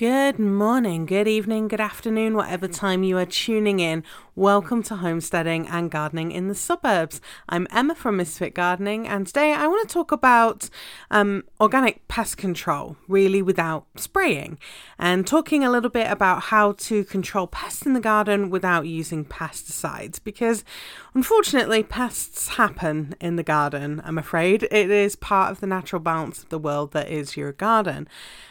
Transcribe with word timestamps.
Good 0.00 0.38
morning, 0.38 1.04
good 1.04 1.28
evening, 1.28 1.68
good 1.68 1.78
afternoon, 1.78 2.34
whatever 2.34 2.66
time 2.66 3.02
you 3.02 3.18
are 3.18 3.26
tuning 3.26 3.80
in. 3.80 4.02
Welcome 4.34 4.82
to 4.84 4.96
Homesteading 4.96 5.68
and 5.68 5.90
Gardening 5.90 6.32
in 6.32 6.48
the 6.48 6.54
Suburbs. 6.54 7.20
I'm 7.50 7.66
Emma 7.70 7.94
from 7.94 8.16
Misfit 8.16 8.54
Gardening, 8.54 9.06
and 9.06 9.26
today 9.26 9.52
I 9.52 9.66
want 9.66 9.86
to 9.86 9.92
talk 9.92 10.10
about 10.10 10.70
um, 11.10 11.44
organic 11.60 12.08
pest 12.08 12.38
control, 12.38 12.96
really 13.08 13.42
without 13.42 13.84
spraying, 13.96 14.58
and 14.98 15.26
talking 15.26 15.62
a 15.62 15.70
little 15.70 15.90
bit 15.90 16.10
about 16.10 16.44
how 16.44 16.72
to 16.72 17.04
control 17.04 17.46
pests 17.46 17.84
in 17.84 17.92
the 17.92 18.00
garden 18.00 18.48
without 18.48 18.86
using 18.86 19.26
pesticides. 19.26 20.18
Because 20.24 20.64
unfortunately, 21.12 21.82
pests 21.82 22.48
happen 22.48 23.14
in 23.20 23.36
the 23.36 23.42
garden, 23.42 24.00
I'm 24.02 24.16
afraid. 24.16 24.62
It 24.70 24.90
is 24.90 25.14
part 25.14 25.50
of 25.50 25.60
the 25.60 25.66
natural 25.66 26.00
balance 26.00 26.42
of 26.42 26.48
the 26.48 26.58
world 26.58 26.92
that 26.92 27.10
is 27.10 27.36
your 27.36 27.52
garden. 27.52 28.08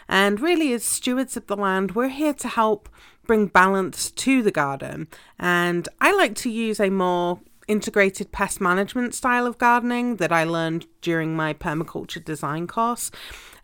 And 0.07 0.39
really, 0.39 0.73
as 0.73 0.83
stewards 0.83 1.37
of 1.39 1.47
the 1.47 1.57
land, 1.57 1.95
we're 1.95 2.09
here 2.09 2.33
to 2.35 2.47
help 2.47 2.87
bring 3.25 3.47
balance 3.47 4.11
to 4.11 4.43
the 4.43 4.51
garden. 4.51 5.07
And 5.39 5.89
I 5.99 6.13
like 6.15 6.35
to 6.35 6.49
use 6.49 6.79
a 6.79 6.89
more 6.89 7.39
integrated 7.67 8.31
pest 8.31 8.59
management 8.59 9.13
style 9.13 9.45
of 9.45 9.57
gardening 9.57 10.17
that 10.17 10.31
I 10.31 10.43
learned 10.43 10.87
during 11.01 11.35
my 11.35 11.53
permaculture 11.53 12.23
design 12.23 12.67
course. 12.67 13.11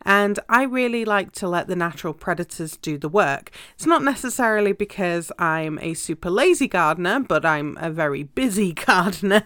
And 0.06 0.40
I 0.48 0.64
really 0.64 1.04
like 1.04 1.32
to 1.34 1.48
let 1.48 1.68
the 1.68 1.76
natural 1.76 2.14
predators 2.14 2.78
do 2.78 2.98
the 2.98 3.10
work. 3.10 3.52
It's 3.74 3.88
not 3.88 4.04
necessarily 4.04 4.72
because 4.72 5.32
I'm 5.40 5.80
a 5.80 5.96
super 5.96 6.30
lazy 6.30 6.68
gardener, 6.68 7.20
but 7.20 7.44
I'm 7.44 7.78
a 7.82 7.90
very 7.90 8.24
busy 8.24 8.74
gardener. 8.86 9.44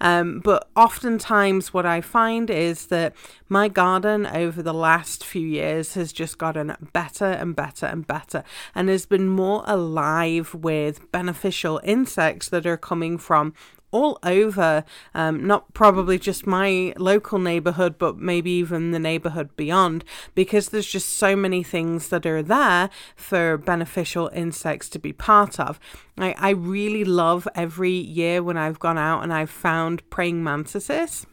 um, 0.00 0.40
but 0.40 0.68
oftentimes, 0.76 1.74
what 1.74 1.84
I 1.84 2.00
find 2.00 2.48
is 2.48 2.86
that 2.86 3.14
my 3.48 3.68
garden 3.68 4.26
over 4.26 4.62
the 4.62 4.74
last 4.74 5.24
few 5.24 5.46
years 5.46 5.94
has 5.94 6.12
just 6.12 6.38
gotten 6.38 6.76
better 6.92 7.26
and 7.26 7.56
better 7.56 7.86
and 7.86 8.06
better 8.06 8.44
and 8.74 8.88
has 8.88 9.06
been 9.06 9.28
more 9.28 9.64
alive 9.66 10.54
with 10.54 11.10
beneficial 11.10 11.80
insects 11.82 12.48
that 12.50 12.66
are 12.66 12.76
coming 12.76 13.18
from 13.18 13.52
all 13.90 14.18
over, 14.22 14.84
um, 15.14 15.46
not 15.46 15.72
probably 15.74 16.18
just 16.18 16.46
my 16.46 16.92
local 16.96 17.38
neighborhood, 17.38 17.96
but 17.98 18.18
maybe 18.18 18.50
even 18.50 18.90
the 18.90 18.98
neighborhood 18.98 19.56
beyond, 19.56 20.04
because 20.34 20.68
there's 20.68 20.86
just 20.86 21.16
so 21.16 21.34
many 21.34 21.62
things 21.62 22.08
that 22.08 22.26
are 22.26 22.42
there 22.42 22.90
for 23.16 23.56
beneficial 23.56 24.30
insects 24.34 24.88
to 24.90 24.98
be 24.98 25.12
part 25.12 25.58
of. 25.58 25.80
I, 26.18 26.34
I 26.38 26.50
really 26.50 27.04
love 27.04 27.48
every 27.54 27.92
year 27.92 28.42
when 28.42 28.56
I've 28.56 28.78
gone 28.78 28.98
out 28.98 29.22
and 29.22 29.32
I've 29.32 29.50
found 29.50 30.08
praying 30.10 30.42
mantises 30.42 31.26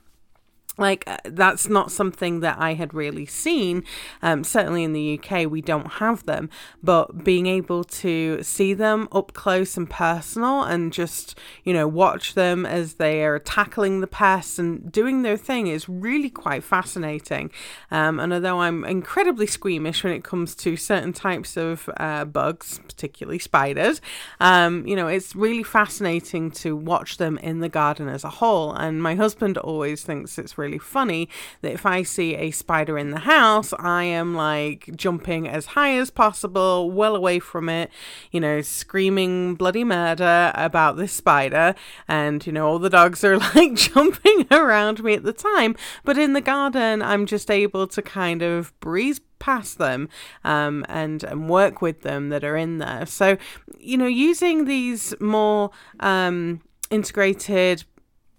like 0.77 1.03
uh, 1.07 1.17
that's 1.25 1.69
not 1.69 1.91
something 1.91 2.41
that 2.41 2.57
I 2.59 2.73
had 2.73 2.93
really 2.93 3.25
seen. 3.25 3.83
Um, 4.21 4.43
certainly 4.43 4.83
in 4.83 4.93
the 4.93 5.19
UK, 5.19 5.49
we 5.49 5.61
don't 5.61 5.93
have 5.93 6.25
them, 6.25 6.49
but 6.83 7.23
being 7.23 7.47
able 7.47 7.83
to 7.83 8.43
see 8.43 8.73
them 8.73 9.07
up 9.11 9.33
close 9.33 9.77
and 9.77 9.89
personal, 9.89 10.63
and 10.63 10.91
just 10.91 11.37
you 11.63 11.73
know 11.73 11.87
watch 11.87 12.33
them 12.33 12.65
as 12.65 12.95
they 12.95 13.23
are 13.23 13.39
tackling 13.39 14.01
the 14.01 14.07
pests 14.07 14.59
and 14.59 14.91
doing 14.91 15.21
their 15.21 15.37
thing 15.37 15.67
is 15.67 15.87
really 15.87 16.29
quite 16.29 16.63
fascinating. 16.63 17.51
Um, 17.91 18.19
and 18.19 18.33
although 18.33 18.59
I'm 18.59 18.83
incredibly 18.83 19.47
squeamish 19.47 20.03
when 20.03 20.13
it 20.13 20.23
comes 20.23 20.55
to 20.55 20.75
certain 20.75 21.13
types 21.13 21.57
of 21.57 21.89
uh, 21.97 22.25
bugs, 22.25 22.79
particularly 22.87 23.39
spiders, 23.39 24.01
um, 24.39 24.85
you 24.85 24.95
know 24.95 25.07
it's 25.07 25.35
really 25.35 25.63
fascinating 25.63 26.51
to 26.51 26.75
watch 26.75 27.17
them 27.17 27.37
in 27.37 27.59
the 27.59 27.69
garden 27.69 28.09
as 28.09 28.23
a 28.23 28.29
whole. 28.29 28.73
And 28.73 29.01
my 29.01 29.15
husband 29.15 29.57
always 29.57 30.03
thinks 30.03 30.37
it's 30.37 30.57
really 30.57 30.64
really 30.66 30.80
funny 30.80 31.30
that 31.61 31.73
if 31.73 31.85
I 31.85 32.03
see 32.03 32.35
a 32.35 32.52
spider 32.52 32.97
in 32.97 33.11
the 33.11 33.19
house, 33.19 33.73
I 33.77 34.03
am 34.03 34.35
like 34.35 34.89
jumping 34.95 35.47
as 35.47 35.67
high 35.67 35.95
as 35.97 36.09
possible, 36.09 36.89
well 36.89 37.16
away 37.16 37.39
from 37.39 37.69
it, 37.69 37.91
you 38.31 38.39
know, 38.39 38.61
screaming 38.61 39.55
bloody 39.55 39.83
murder 39.83 40.52
about 40.55 40.97
this 40.97 41.13
spider. 41.13 41.75
And, 42.07 42.45
you 42.45 42.52
know, 42.52 42.67
all 42.67 42.80
the 42.80 42.89
dogs 42.89 43.23
are 43.23 43.38
like 43.56 43.75
jumping 43.75 44.47
around 44.50 45.03
me 45.03 45.13
at 45.13 45.23
the 45.23 45.34
time. 45.34 45.75
But 46.03 46.17
in 46.17 46.34
the 46.34 46.41
garden, 46.41 47.01
I'm 47.01 47.25
just 47.25 47.51
able 47.51 47.88
to 47.88 48.01
kind 48.01 48.41
of 48.41 48.78
breeze 48.79 49.22
past 49.38 49.78
them 49.78 50.09
um, 50.44 50.85
and 50.89 51.23
and 51.23 51.50
work 51.50 51.81
with 51.81 52.01
them 52.01 52.29
that 52.29 52.44
are 52.44 52.57
in 52.57 52.79
there. 52.79 53.06
So 53.06 53.38
you 53.78 53.97
know, 53.97 54.07
using 54.07 54.66
these 54.66 55.13
more 55.19 55.72
um, 56.00 56.62
integrated 56.89 57.84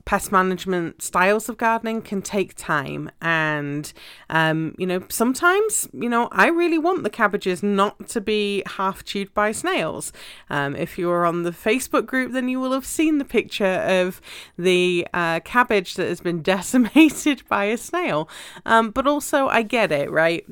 pest 0.07 0.31
management 0.31 1.03
styles 1.03 1.49
of 1.49 1.59
gardening 1.59 2.01
can 2.01 2.23
take 2.23 2.55
time. 2.55 3.11
And 3.21 3.93
um, 4.31 4.75
you 4.79 4.87
know 4.87 5.03
sometimes 5.09 5.89
you 5.93 6.09
know 6.09 6.29
i 6.33 6.49
really 6.49 6.79
want 6.79 7.03
the 7.03 7.11
cabbages 7.11 7.63
not 7.63 8.09
to 8.09 8.21
be 8.21 8.63
half 8.67 9.05
chewed 9.05 9.35
by 9.35 9.53
snails. 9.53 10.13
Um, 10.49 10.75
if 10.75 10.97
you 10.97 11.11
are 11.11 11.27
on 11.27 11.43
the 11.43 11.51
facebook 11.51 12.07
group 12.07 12.33
then 12.33 12.49
you 12.49 12.61
will 12.61 12.73
have 12.73 12.87
seen 12.87 13.19
the 13.19 13.25
picture 13.25 13.65
of 13.67 14.21
the 14.57 15.07
uh, 15.13 15.41
cabbage 15.41 15.95
that 15.95 16.09
has 16.09 16.21
been 16.21 16.41
decimated 16.55 17.43
by 17.49 17.65
a 17.65 17.77
snail. 17.77 18.29
Um, 18.65 18.91
but 18.91 19.07
also 19.07 19.49
i 19.49 19.63
get 19.63 19.91
it 19.93 20.11
right 20.11 20.47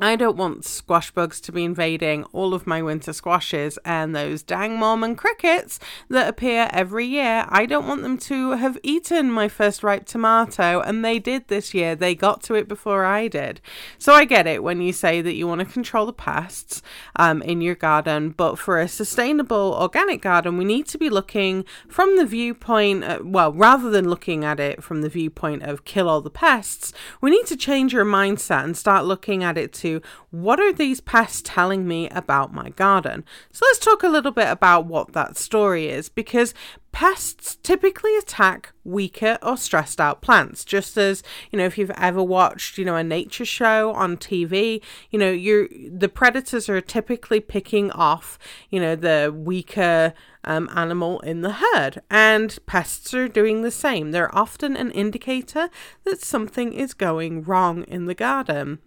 I 0.00 0.14
don't 0.14 0.36
want 0.36 0.64
squash 0.64 1.10
bugs 1.10 1.40
to 1.40 1.50
be 1.50 1.64
invading 1.64 2.22
all 2.32 2.54
of 2.54 2.68
my 2.68 2.80
winter 2.82 3.12
squashes 3.12 3.80
and 3.84 4.14
those 4.14 4.44
dang 4.44 4.78
Mormon 4.78 5.16
crickets 5.16 5.80
that 6.08 6.28
appear 6.28 6.68
every 6.72 7.04
year. 7.04 7.46
I 7.48 7.66
don't 7.66 7.88
want 7.88 8.02
them 8.02 8.16
to 8.18 8.52
have 8.52 8.78
eaten 8.84 9.32
my 9.32 9.48
first 9.48 9.82
ripe 9.82 10.06
tomato, 10.06 10.80
and 10.80 11.04
they 11.04 11.18
did 11.18 11.48
this 11.48 11.74
year. 11.74 11.96
They 11.96 12.14
got 12.14 12.44
to 12.44 12.54
it 12.54 12.68
before 12.68 13.04
I 13.04 13.26
did. 13.26 13.60
So 13.98 14.12
I 14.12 14.24
get 14.24 14.46
it 14.46 14.62
when 14.62 14.80
you 14.80 14.92
say 14.92 15.20
that 15.20 15.34
you 15.34 15.48
want 15.48 15.62
to 15.62 15.64
control 15.64 16.06
the 16.06 16.12
pests 16.12 16.80
um, 17.16 17.42
in 17.42 17.60
your 17.60 17.74
garden, 17.74 18.30
but 18.30 18.56
for 18.56 18.78
a 18.78 18.86
sustainable 18.86 19.76
organic 19.80 20.22
garden, 20.22 20.56
we 20.58 20.64
need 20.64 20.86
to 20.86 20.98
be 20.98 21.10
looking 21.10 21.64
from 21.88 22.16
the 22.16 22.24
viewpoint, 22.24 23.02
uh, 23.02 23.18
well, 23.24 23.52
rather 23.52 23.90
than 23.90 24.08
looking 24.08 24.44
at 24.44 24.60
it 24.60 24.80
from 24.80 25.02
the 25.02 25.08
viewpoint 25.08 25.64
of 25.64 25.84
kill 25.84 26.08
all 26.08 26.20
the 26.20 26.30
pests, 26.30 26.92
we 27.20 27.32
need 27.32 27.46
to 27.46 27.56
change 27.56 27.92
your 27.92 28.04
mindset 28.04 28.62
and 28.62 28.76
start 28.76 29.04
looking 29.04 29.42
at 29.42 29.58
it 29.58 29.72
to 29.72 29.87
to 29.88 30.02
what 30.30 30.60
are 30.60 30.72
these 30.72 31.00
pests 31.00 31.42
telling 31.44 31.86
me 31.86 32.08
about 32.10 32.52
my 32.52 32.70
garden? 32.70 33.24
So 33.52 33.64
let's 33.66 33.78
talk 33.78 34.02
a 34.02 34.08
little 34.08 34.32
bit 34.32 34.48
about 34.48 34.86
what 34.86 35.12
that 35.12 35.36
story 35.36 35.88
is 35.88 36.08
because 36.08 36.54
pests 36.92 37.56
typically 37.62 38.16
attack 38.16 38.72
weaker 38.82 39.38
or 39.42 39.56
stressed 39.56 40.00
out 40.00 40.22
plants 40.22 40.64
just 40.64 40.96
as 40.96 41.22
you 41.50 41.58
know 41.58 41.66
if 41.66 41.76
you've 41.76 41.90
ever 41.90 42.22
watched 42.22 42.78
you 42.78 42.84
know 42.84 42.96
a 42.96 43.04
nature 43.04 43.44
show 43.44 43.92
on 43.92 44.16
TV 44.16 44.80
you 45.10 45.18
know 45.18 45.30
you're 45.30 45.68
the 45.90 46.08
predators 46.08 46.68
are 46.68 46.80
typically 46.80 47.40
picking 47.40 47.90
off 47.92 48.38
you 48.70 48.80
know 48.80 48.96
the 48.96 49.32
weaker 49.36 50.14
um, 50.44 50.68
animal 50.74 51.20
in 51.20 51.42
the 51.42 51.56
herd 51.62 52.00
and 52.10 52.58
pests 52.64 53.12
are 53.12 53.28
doing 53.28 53.60
the 53.60 53.70
same 53.70 54.10
they're 54.10 54.34
often 54.34 54.74
an 54.74 54.90
indicator 54.92 55.68
that 56.04 56.22
something 56.22 56.72
is 56.72 56.94
going 56.94 57.42
wrong 57.42 57.82
in 57.84 58.06
the 58.06 58.14
garden 58.14 58.78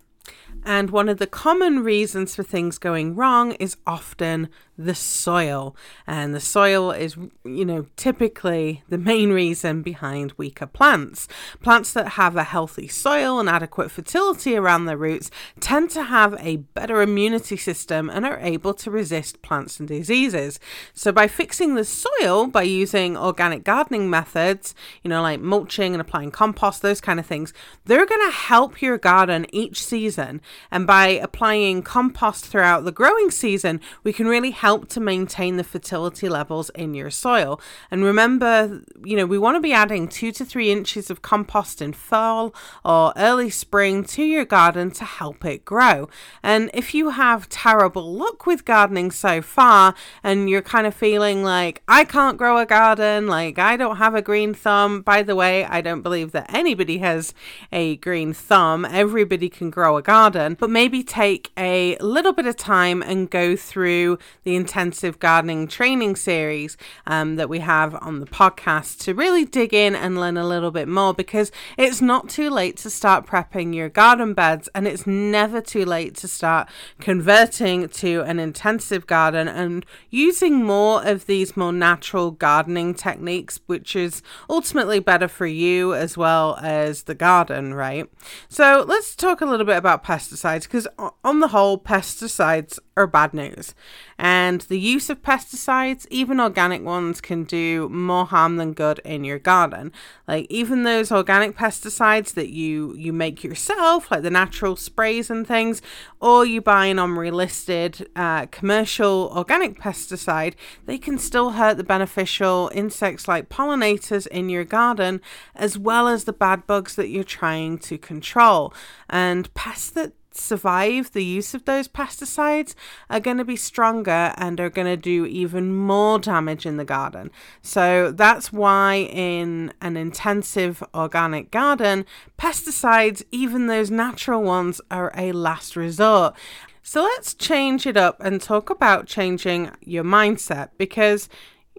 and 0.64 0.90
one 0.92 1.10
of 1.10 1.18
the 1.18 1.28
common 1.28 1.84
reasons 1.84 2.36
for 2.36 2.44
things 2.44 2.78
going 2.78 3.16
wrong 3.16 3.54
is 3.54 3.78
often 3.88 4.50
the 4.78 4.96
soil. 4.96 5.76
And 6.08 6.34
the 6.34 6.40
soil 6.40 6.92
is, 6.92 7.16
you 7.44 7.66
know, 7.66 7.86
typically 7.96 8.84
the 8.90 8.98
main 8.98 9.32
reason 9.32 9.82
behind 9.82 10.34
weaker 10.38 10.66
plants. 10.66 11.28
Plants 11.62 11.94
that 11.94 12.10
have 12.10 12.36
a 12.36 12.44
healthy 12.44 12.88
soil 12.88 13.40
and 13.40 13.50
adequate 13.50 13.92
fertility 13.92 14.56
around 14.56 14.86
their 14.86 14.98
roots 14.98 15.30
tend 15.60 15.90
to 15.92 16.04
have 16.04 16.36
a 16.40 16.58
better 16.58 17.02
immunity 17.02 17.58
system 17.58 18.10
and 18.10 18.26
are 18.26 18.40
able 18.40 18.74
to 18.76 18.92
resist 18.92 19.42
plants 19.42 19.80
and 19.80 19.88
diseases. 19.88 20.60
So, 20.94 21.12
by 21.12 21.28
fixing 21.28 21.76
the 21.76 21.86
soil 21.86 22.48
by 22.48 22.64
using 22.64 23.18
organic 23.18 23.64
gardening 23.64 24.10
methods, 24.10 24.74
you 25.04 25.10
know, 25.10 25.22
like 25.22 25.40
mulching 25.40 25.94
and 25.94 26.02
applying 26.02 26.32
compost, 26.32 26.82
those 26.82 27.02
kind 27.02 27.20
of 27.20 27.26
things, 27.26 27.54
they're 27.86 28.06
going 28.06 28.30
to 28.30 28.36
help 28.36 28.82
your 28.82 28.98
garden 28.98 29.46
each 29.52 29.84
season. 29.84 30.42
And 30.70 30.88
by 30.88 31.08
applying 31.08 31.84
compost 31.84 32.46
throughout 32.46 32.86
the 32.86 32.92
growing 32.92 33.32
season, 33.32 33.80
we 34.04 34.14
can 34.14 34.28
really 34.28 34.52
help 34.52 34.90
to 34.90 35.00
maintain 35.00 35.58
the 35.58 35.64
fertility 35.64 36.30
levels 36.30 36.70
in 36.72 36.94
your 36.94 37.10
soil. 37.10 37.60
And 37.90 38.04
remember, 38.04 38.82
you 39.04 39.18
know, 39.18 39.26
we 39.26 39.38
want 39.38 39.56
to 39.56 39.62
be 39.62 39.74
adding 39.74 40.08
two 40.08 40.32
to 40.34 40.46
three 40.46 40.72
inches 40.72 41.10
of 41.10 41.22
compost 41.22 41.82
in 41.82 41.94
fall 41.94 42.54
or 42.84 43.14
early 43.16 43.50
spring 43.50 44.04
to 44.06 44.24
your 44.24 44.46
garden 44.46 44.92
to 44.92 45.06
help 45.06 45.46
it 45.46 45.66
grow. 45.66 46.10
And 46.42 46.70
if 46.74 46.94
you 46.94 47.10
have 47.12 47.50
terrible 47.50 48.14
luck 48.14 48.46
with 48.46 48.66
gardening 48.66 49.12
so 49.12 49.42
far 49.42 49.94
and 50.24 50.50
you're 50.50 50.62
kind 50.62 50.88
of 50.88 50.94
feeling 50.94 51.44
like, 51.44 51.82
I 51.88 52.04
can't 52.04 52.38
grow 52.38 52.58
a 52.58 52.66
garden, 52.66 53.28
like 53.28 53.60
I 53.60 53.78
don't 53.78 53.98
have 53.98 54.16
a 54.16 54.22
green 54.22 54.54
thumb, 54.54 55.02
by 55.02 55.24
the 55.24 55.36
way, 55.36 55.66
I 55.66 55.82
don't 55.82 56.02
believe 56.02 56.32
that 56.32 56.54
anybody 56.54 56.98
has 57.00 57.34
a 57.72 57.98
green 57.98 58.34
thumb. 58.34 58.86
Everybody 58.86 59.50
can 59.50 59.70
grow 59.70 59.98
a 59.98 60.02
garden 60.02 60.41
garden, 60.42 60.58
but 60.60 60.70
maybe 60.70 61.04
take 61.04 61.52
a 61.58 61.98
little 62.00 62.34
bit 62.34 62.46
of 62.46 62.56
time 62.56 63.02
and 63.02 63.30
go 63.30 63.56
through 63.56 64.18
the 64.44 64.56
intensive 64.56 65.20
gardening 65.20 65.68
training 65.68 66.16
series 66.16 66.78
um, 67.06 67.36
that 67.36 67.50
we 67.50 67.60
have 67.60 67.96
on 68.02 68.20
the 68.20 68.26
podcast 68.26 69.00
to 69.00 69.14
really 69.14 69.46
dig 69.46 69.74
in 69.74 69.96
and 69.96 70.20
learn 70.20 70.38
a 70.38 70.48
little 70.48 70.72
bit 70.72 70.88
more 70.88 71.14
because 71.14 71.52
it's 71.78 72.02
not 72.02 72.30
too 72.30 72.50
late 72.50 72.78
to 72.78 72.90
start 72.90 73.26
prepping 73.26 73.76
your 73.76 73.90
garden 73.90 74.34
beds 74.34 74.70
and 74.74 74.88
it's 74.88 75.06
never 75.06 75.62
too 75.62 75.86
late 75.86 76.16
to 76.16 76.28
start 76.28 76.68
converting 77.00 77.88
to 77.90 78.22
an 78.22 78.40
intensive 78.40 79.06
garden 79.08 79.48
and 79.48 79.86
using 80.10 80.64
more 80.64 81.06
of 81.06 81.26
these 81.26 81.56
more 81.56 81.74
natural 81.74 82.32
gardening 82.32 82.94
techniques, 82.94 83.60
which 83.68 83.96
is 83.96 84.22
ultimately 84.50 85.00
better 85.00 85.28
for 85.28 85.46
you 85.46 85.94
as 85.94 86.18
well 86.18 86.58
as 86.62 87.04
the 87.04 87.16
garden, 87.16 87.74
right? 87.74 88.10
So 88.50 88.84
let's 88.88 89.16
talk 89.16 89.42
a 89.42 89.46
little 89.46 89.66
bit 89.66 89.78
about 89.78 90.04
pesticides 90.32 90.64
because, 90.64 90.88
on 91.24 91.40
the 91.40 91.50
whole, 91.50 91.78
pesticides 91.78 92.80
are 92.98 93.08
bad 93.08 93.34
news. 93.34 93.74
And 94.18 94.62
the 94.62 94.80
use 94.80 95.10
of 95.10 95.22
pesticides, 95.22 96.06
even 96.10 96.40
organic 96.40 96.84
ones, 96.84 97.22
can 97.22 97.44
do 97.44 97.90
more 97.90 98.26
harm 98.26 98.58
than 98.58 98.74
good 98.74 99.00
in 99.04 99.24
your 99.24 99.40
garden. 99.40 99.92
Like 100.28 100.46
even 100.50 100.84
those 100.84 101.12
organic 101.12 101.58
pesticides 101.58 102.34
that 102.36 102.50
you 102.50 102.94
you 102.96 103.14
make 103.14 103.44
yourself, 103.44 104.12
like 104.12 104.22
the 104.22 104.30
natural 104.30 104.76
sprays 104.76 105.30
and 105.30 105.48
things, 105.48 105.82
or 106.20 106.46
you 106.46 106.62
buy 106.62 106.86
an 106.86 106.98
OMRI-listed 106.98 108.08
uh, 108.16 108.46
commercial 108.48 109.32
organic 109.36 109.80
pesticide, 109.80 110.54
they 110.86 110.98
can 110.98 111.18
still 111.18 111.52
hurt 111.52 111.78
the 111.78 111.84
beneficial 111.84 112.70
insects 112.74 113.28
like 113.28 113.50
pollinators 113.50 114.28
in 114.28 114.50
your 114.50 114.64
garden, 114.64 115.20
as 115.56 115.78
well 115.78 116.08
as 116.08 116.26
the 116.26 116.34
bad 116.34 116.68
bugs 116.68 116.96
that 116.96 117.10
you're 117.10 117.24
trying 117.24 117.78
to 117.80 117.98
control. 117.98 118.74
And 119.10 119.52
pests 119.56 119.90
that 119.92 120.14
survive 120.34 121.12
the 121.12 121.24
use 121.24 121.54
of 121.54 121.66
those 121.66 121.88
pesticides 121.88 122.76
are 123.10 123.20
going 123.20 123.38
to 123.38 123.46
be 123.46 123.56
stronger 123.56 124.34
and 124.38 124.60
are 124.60 124.70
going 124.70 124.88
to 124.88 124.98
do 124.98 125.26
even 125.26 125.76
more 125.76 126.20
damage 126.20 126.66
in 126.66 126.78
the 126.78 126.86
garden. 126.86 127.32
So 127.62 128.12
that's 128.12 128.52
why 128.52 129.10
in 129.12 129.74
an 129.82 129.98
intensive 129.98 130.84
organic 130.94 131.52
garden, 131.52 132.06
pesticides, 132.38 133.24
even 133.32 133.68
those 133.68 133.92
natural 133.92 134.44
ones, 134.44 134.82
are 134.90 135.12
a 135.16 135.32
last 135.32 135.76
resort. 135.76 136.36
So 136.84 137.04
let's 137.04 137.34
change 137.34 137.86
it 137.86 137.96
up 137.96 138.18
and 138.20 138.42
talk 138.42 138.70
about 138.70 139.06
changing 139.06 139.72
your 139.82 140.04
mindset 140.04 140.70
because 140.78 141.30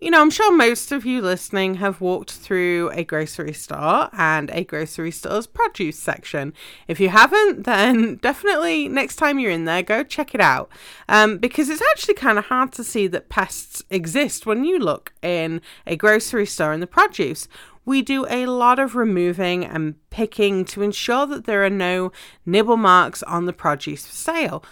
you 0.02 0.10
know, 0.10 0.20
I'm 0.20 0.30
sure 0.30 0.50
most 0.50 0.90
of 0.90 1.06
you 1.06 1.22
listening 1.22 1.74
have 1.74 2.00
walked 2.00 2.32
through 2.32 2.90
a 2.92 3.04
grocery 3.04 3.52
store 3.52 4.08
and 4.12 4.50
a 4.50 4.64
grocery 4.64 5.12
store's 5.12 5.46
produce 5.46 5.96
section. 5.96 6.54
If 6.88 6.98
you 6.98 7.08
haven't, 7.08 7.62
then 7.66 8.16
definitely 8.16 8.88
next 8.88 9.14
time 9.16 9.38
you're 9.38 9.52
in 9.52 9.64
there, 9.64 9.84
go 9.84 10.02
check 10.02 10.34
it 10.34 10.40
out. 10.40 10.72
Um, 11.08 11.38
because 11.38 11.68
it's 11.68 11.82
actually 11.92 12.14
kind 12.14 12.36
of 12.36 12.46
hard 12.46 12.72
to 12.72 12.82
see 12.82 13.06
that 13.06 13.28
pests 13.28 13.84
exist 13.90 14.44
when 14.44 14.64
you 14.64 14.80
look 14.80 15.12
in 15.22 15.60
a 15.86 15.94
grocery 15.94 16.46
store 16.46 16.72
in 16.72 16.80
the 16.80 16.88
produce. 16.88 17.46
We 17.84 18.02
do 18.02 18.26
a 18.28 18.46
lot 18.46 18.80
of 18.80 18.96
removing 18.96 19.64
and 19.64 19.94
picking 20.10 20.64
to 20.66 20.82
ensure 20.82 21.26
that 21.26 21.44
there 21.44 21.64
are 21.64 21.70
no 21.70 22.10
nibble 22.44 22.76
marks 22.76 23.22
on 23.22 23.46
the 23.46 23.52
produce 23.52 24.06
for 24.06 24.14
sale 24.14 24.64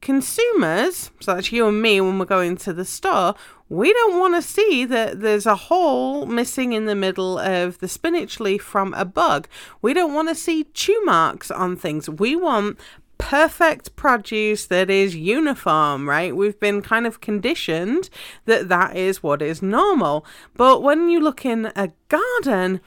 consumers, 0.00 1.10
so 1.20 1.34
that's 1.34 1.52
you 1.52 1.68
and 1.68 1.82
me 1.82 2.00
when 2.00 2.18
we're 2.18 2.24
going 2.24 2.56
to 2.58 2.72
the 2.72 2.84
store, 2.84 3.34
we 3.68 3.92
don't 3.92 4.18
want 4.18 4.34
to 4.34 4.42
see 4.42 4.84
that 4.86 5.20
there's 5.20 5.46
a 5.46 5.54
hole 5.54 6.24
missing 6.24 6.72
in 6.72 6.86
the 6.86 6.94
middle 6.94 7.38
of 7.38 7.78
the 7.78 7.88
spinach 7.88 8.40
leaf 8.40 8.62
from 8.62 8.94
a 8.94 9.04
bug. 9.04 9.46
We 9.82 9.92
don't 9.92 10.14
want 10.14 10.28
to 10.28 10.34
see 10.34 10.64
chew 10.72 11.04
marks 11.04 11.50
on 11.50 11.76
things. 11.76 12.08
We 12.08 12.34
want 12.34 12.78
perfect 13.18 13.94
produce 13.96 14.66
that 14.66 14.88
is 14.88 15.14
uniform, 15.14 16.08
right? 16.08 16.34
We've 16.34 16.58
been 16.58 16.80
kind 16.80 17.06
of 17.06 17.20
conditioned 17.20 18.08
that 18.46 18.68
that 18.68 18.96
is 18.96 19.22
what 19.22 19.42
is 19.42 19.60
normal. 19.60 20.24
But 20.54 20.82
when 20.82 21.10
you 21.10 21.20
look 21.20 21.44
in 21.44 21.72
a 21.76 21.90
garden, 22.08 22.80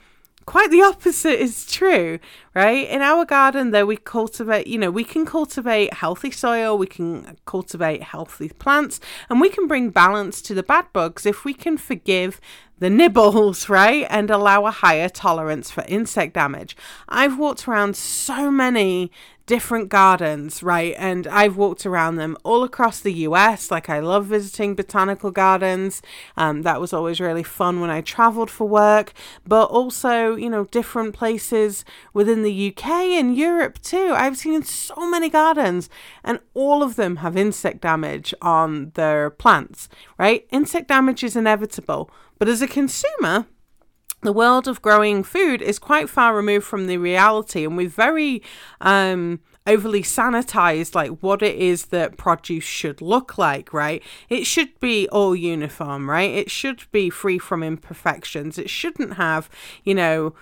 quite 0.46 0.72
the 0.72 0.82
opposite 0.82 1.40
is 1.40 1.66
true, 1.66 2.20
right? 2.56 2.88
In 2.88 3.02
our 3.02 3.26
garden, 3.26 3.72
though, 3.72 3.86
we 3.86 3.98
cultivate, 3.98 4.68
you 4.68 4.78
know, 4.78 4.92
we 4.92 5.04
can 5.04 5.26
cultivate 5.26 5.94
healthy 5.94 6.32
soil, 6.32 6.78
we 6.78 6.88
can 6.88 7.38
cultivate 7.46 8.04
healthy 8.04 8.50
plants, 8.50 9.00
and 9.30 9.40
we 9.40 9.50
can 9.50 9.68
bring 9.68 9.90
balance 9.90 10.42
to 10.44 10.54
the 10.54 10.64
bad 10.64 10.86
bugs 10.94 11.26
if 11.26 11.46
we 11.46 11.54
can 11.54 11.78
forgive 11.78 12.42
the 12.80 12.90
nibbles, 12.90 13.70
right? 13.70 14.06
And 14.10 14.30
allow 14.30 14.66
a 14.66 14.72
higher 14.72 15.10
tolerance 15.10 15.72
for 15.72 15.84
insect 15.88 16.34
damage. 16.34 16.76
I've 17.08 17.38
walked 17.38 17.68
around 17.68 17.96
so 17.96 18.52
many 18.52 19.12
different 19.52 19.90
gardens, 19.90 20.64
right? 20.64 20.96
And 20.98 21.28
I've 21.28 21.58
walked 21.58 21.86
around 21.86 22.16
them 22.16 22.38
all 22.42 22.64
across 22.64 23.02
the 23.02 23.12
US. 23.28 23.70
Like, 23.70 23.90
I 23.90 24.00
love 24.00 24.28
visiting 24.28 24.76
botanical 24.76 25.30
gardens. 25.30 26.02
Um, 26.38 26.62
that 26.62 26.80
was 26.80 26.94
always 26.94 27.20
really 27.20 27.44
fun 27.44 27.82
when 27.82 27.90
I 27.90 28.00
traveled 28.00 28.50
for 28.50 28.66
work, 28.66 29.12
but 29.46 29.66
also, 29.66 30.38
you 30.38 30.50
know, 30.50 30.64
different 30.64 31.14
places 31.14 31.84
within 32.14 32.44
the 32.44 32.70
UK 32.70 32.88
and 33.20 33.36
Europe 33.36 33.82
too. 33.82 34.14
I've 34.16 34.38
seen 34.38 34.64
so 34.64 35.10
many 35.10 35.30
gardens, 35.30 35.90
and 36.24 36.40
all 36.54 36.82
of 36.82 36.96
them 36.96 37.18
have 37.18 37.36
insect 37.36 37.82
damage 37.82 38.34
on 38.42 38.92
their 38.96 39.30
plants, 39.30 39.90
right? 40.18 40.48
Insect 40.52 40.88
damage 40.88 41.26
is 41.26 41.36
inevitable, 41.36 42.10
but 42.40 42.48
as 42.48 42.62
a 42.62 42.68
consumer, 42.68 43.48
the 44.22 44.34
world 44.34 44.68
of 44.68 44.82
growing 44.82 45.24
food 45.24 45.62
is 45.62 45.80
quite 45.80 46.10
far 46.10 46.36
removed 46.36 46.66
from 46.66 46.88
the 46.88 46.98
reality, 46.98 47.66
and 47.66 47.76
we're 47.76 47.90
very 47.90 48.42
um, 48.80 49.40
overly 49.68 50.02
sanitized 50.02 50.96
like 50.96 51.10
what 51.20 51.42
it 51.42 51.56
is 51.56 51.88
that 51.88 52.18
produce 52.18 52.64
should 52.64 53.02
look 53.02 53.38
like, 53.38 53.74
right? 53.74 54.04
It 54.30 54.46
should 54.46 54.80
be 54.80 55.08
all 55.10 55.36
uniform, 55.36 56.10
right? 56.10 56.32
It 56.32 56.52
should 56.52 56.84
be 56.92 57.10
free 57.10 57.40
from 57.40 57.64
imperfections. 57.64 58.58
It 58.58 58.70
shouldn't 58.70 59.16
have, 59.16 59.50
you 59.84 59.96
know, 59.96 60.34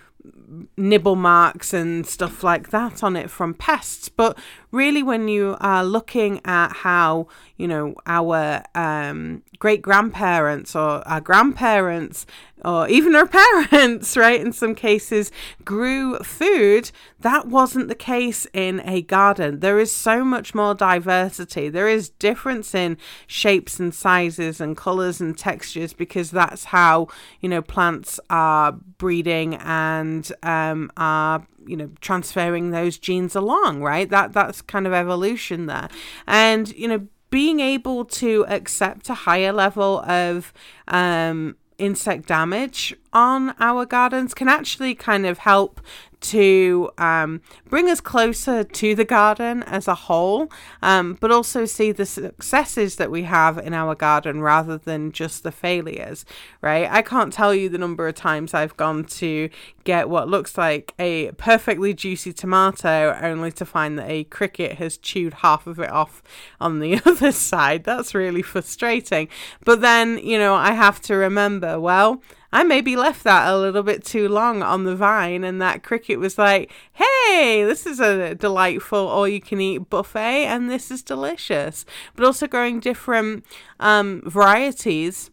nibble 0.78 1.16
marks 1.16 1.74
and 1.74 2.06
stuff 2.06 2.44
like 2.44 2.70
that 2.70 3.04
on 3.04 3.16
it 3.16 3.30
from 3.30 3.54
pests. 3.54 4.10
But 4.10 4.38
really, 4.72 5.04
when 5.04 5.28
you 5.28 5.58
are 5.60 5.84
looking 5.84 6.42
at 6.46 6.74
how, 6.78 7.28
you 7.58 7.68
know, 7.68 7.96
our 8.06 8.64
um, 8.76 9.44
great 9.60 9.82
grandparents 9.82 10.76
or 10.76 11.08
our 11.08 11.22
grandparents 11.22 12.26
or 12.64 12.88
even 12.90 13.16
our 13.16 13.28
parents, 13.72 14.16
right, 14.18 14.40
in 14.40 14.54
some 14.54 14.76
cases, 14.76 15.32
grew 15.64 16.18
food, 16.20 16.92
that 17.20 17.48
wasn't 17.48 17.88
the 17.88 17.96
case 17.96 18.48
in 18.54 18.82
a 18.86 19.02
garden. 19.02 19.60
There 19.60 19.80
is 19.80 19.94
so 19.94 20.24
much 20.24 20.54
more 20.54 20.74
diversity. 20.74 21.70
There 21.70 21.88
is 21.88 22.10
difference 22.10 22.74
in 22.74 22.98
shapes 23.28 23.80
and 23.80 23.94
sizes 23.94 24.62
and 24.62 24.76
colors 24.76 25.22
and 25.22 25.38
textures 25.38 25.94
because 25.94 26.32
that's 26.32 26.66
how, 26.66 27.08
you 27.42 27.50
know, 27.50 27.62
plants 27.62 28.20
are 28.30 28.72
breeding 28.72 29.56
and 29.56 30.32
um, 30.44 30.92
are 30.98 31.46
you 31.68 31.76
know 31.76 31.92
transferring 32.00 32.72
those 32.72 32.98
genes 32.98 33.36
along 33.36 33.82
right 33.82 34.10
that 34.10 34.32
that's 34.32 34.62
kind 34.62 34.88
of 34.88 34.94
evolution 34.94 35.66
there 35.66 35.90
and 36.26 36.70
you 36.70 36.88
know 36.88 37.06
being 37.30 37.60
able 37.60 38.06
to 38.06 38.46
accept 38.48 39.10
a 39.10 39.14
higher 39.14 39.52
level 39.52 40.00
of 40.00 40.52
um, 40.88 41.56
insect 41.80 42.28
damage 42.28 42.96
on 43.14 43.56
our 43.60 43.86
gardens 43.86 44.34
can 44.34 44.48
actually 44.48 44.94
kind 44.94 45.26
of 45.26 45.40
help 45.40 45.82
to 46.22 46.90
um, 46.98 47.42
bring 47.70 47.90
us 47.90 48.02
closer 48.02 48.64
to 48.64 48.96
the 48.96 49.06
garden 49.06 49.64
as 49.64 49.88
a 49.88 49.96
whole, 49.96 50.52
um, 50.82 51.18
but 51.20 51.32
also 51.32 51.66
see 51.66 51.92
the 51.92 52.06
successes 52.06 52.98
that 52.98 53.12
we 53.12 53.24
have 53.24 53.58
in 53.58 53.74
our 53.74 53.96
garden 53.96 54.42
rather 54.42 54.78
than 54.78 55.12
just 55.12 55.44
the 55.44 55.52
failures, 55.52 56.26
right? 56.62 56.90
I 56.90 57.02
can't 57.02 57.32
tell 57.32 57.54
you 57.54 57.70
the 57.70 57.78
number 57.78 58.08
of 58.08 58.16
times 58.16 58.54
I've 58.54 58.76
gone 58.78 59.06
to 59.06 59.50
get 59.84 60.10
what 60.10 60.28
looks 60.28 60.58
like 60.58 60.94
a 61.00 61.32
perfectly 61.32 61.94
juicy 61.94 62.34
tomato 62.34 63.18
only 63.22 63.52
to 63.54 63.66
find 63.66 63.98
that 63.98 64.10
a 64.10 64.26
cricket 64.26 64.74
has 64.74 64.98
chewed 64.98 65.36
half 65.36 65.68
of 65.68 65.80
it 65.80 65.90
off 65.90 66.22
on 66.60 66.80
the 66.80 67.02
other 67.06 67.32
side. 67.32 67.84
That's 67.84 68.14
really 68.14 68.42
frustrating. 68.42 69.30
But 69.64 69.82
then, 69.82 70.20
you 70.20 70.38
know, 70.38 70.56
I 70.56 70.72
have 70.72 71.02
to 71.02 71.16
remember, 71.16 71.80
well, 71.80 72.22
I 72.52 72.64
maybe 72.64 72.96
left 72.96 73.24
that 73.26 73.52
a 73.52 73.58
little 73.58 73.84
bit 73.84 74.04
too 74.04 74.28
long 74.28 74.64
on 74.64 74.84
the 74.84 74.96
vine, 74.96 75.44
and 75.44 75.62
that 75.62 75.84
cricket 75.84 76.20
was 76.20 76.38
like, 76.38 76.72
hey, 76.94 77.64
this 77.64 77.86
is 77.86 78.00
a 78.00 78.34
delightful 78.34 79.08
all 79.08 79.28
you 79.28 79.40
can 79.40 79.62
eat 79.62 79.90
buffet, 79.90 80.46
and 80.46 80.70
this 80.70 80.90
is 80.90 81.04
delicious. 81.04 81.86
But 82.16 82.26
also 82.26 82.48
growing 82.48 82.80
different 82.80 83.46
um, 83.80 84.24
varieties 84.26 85.30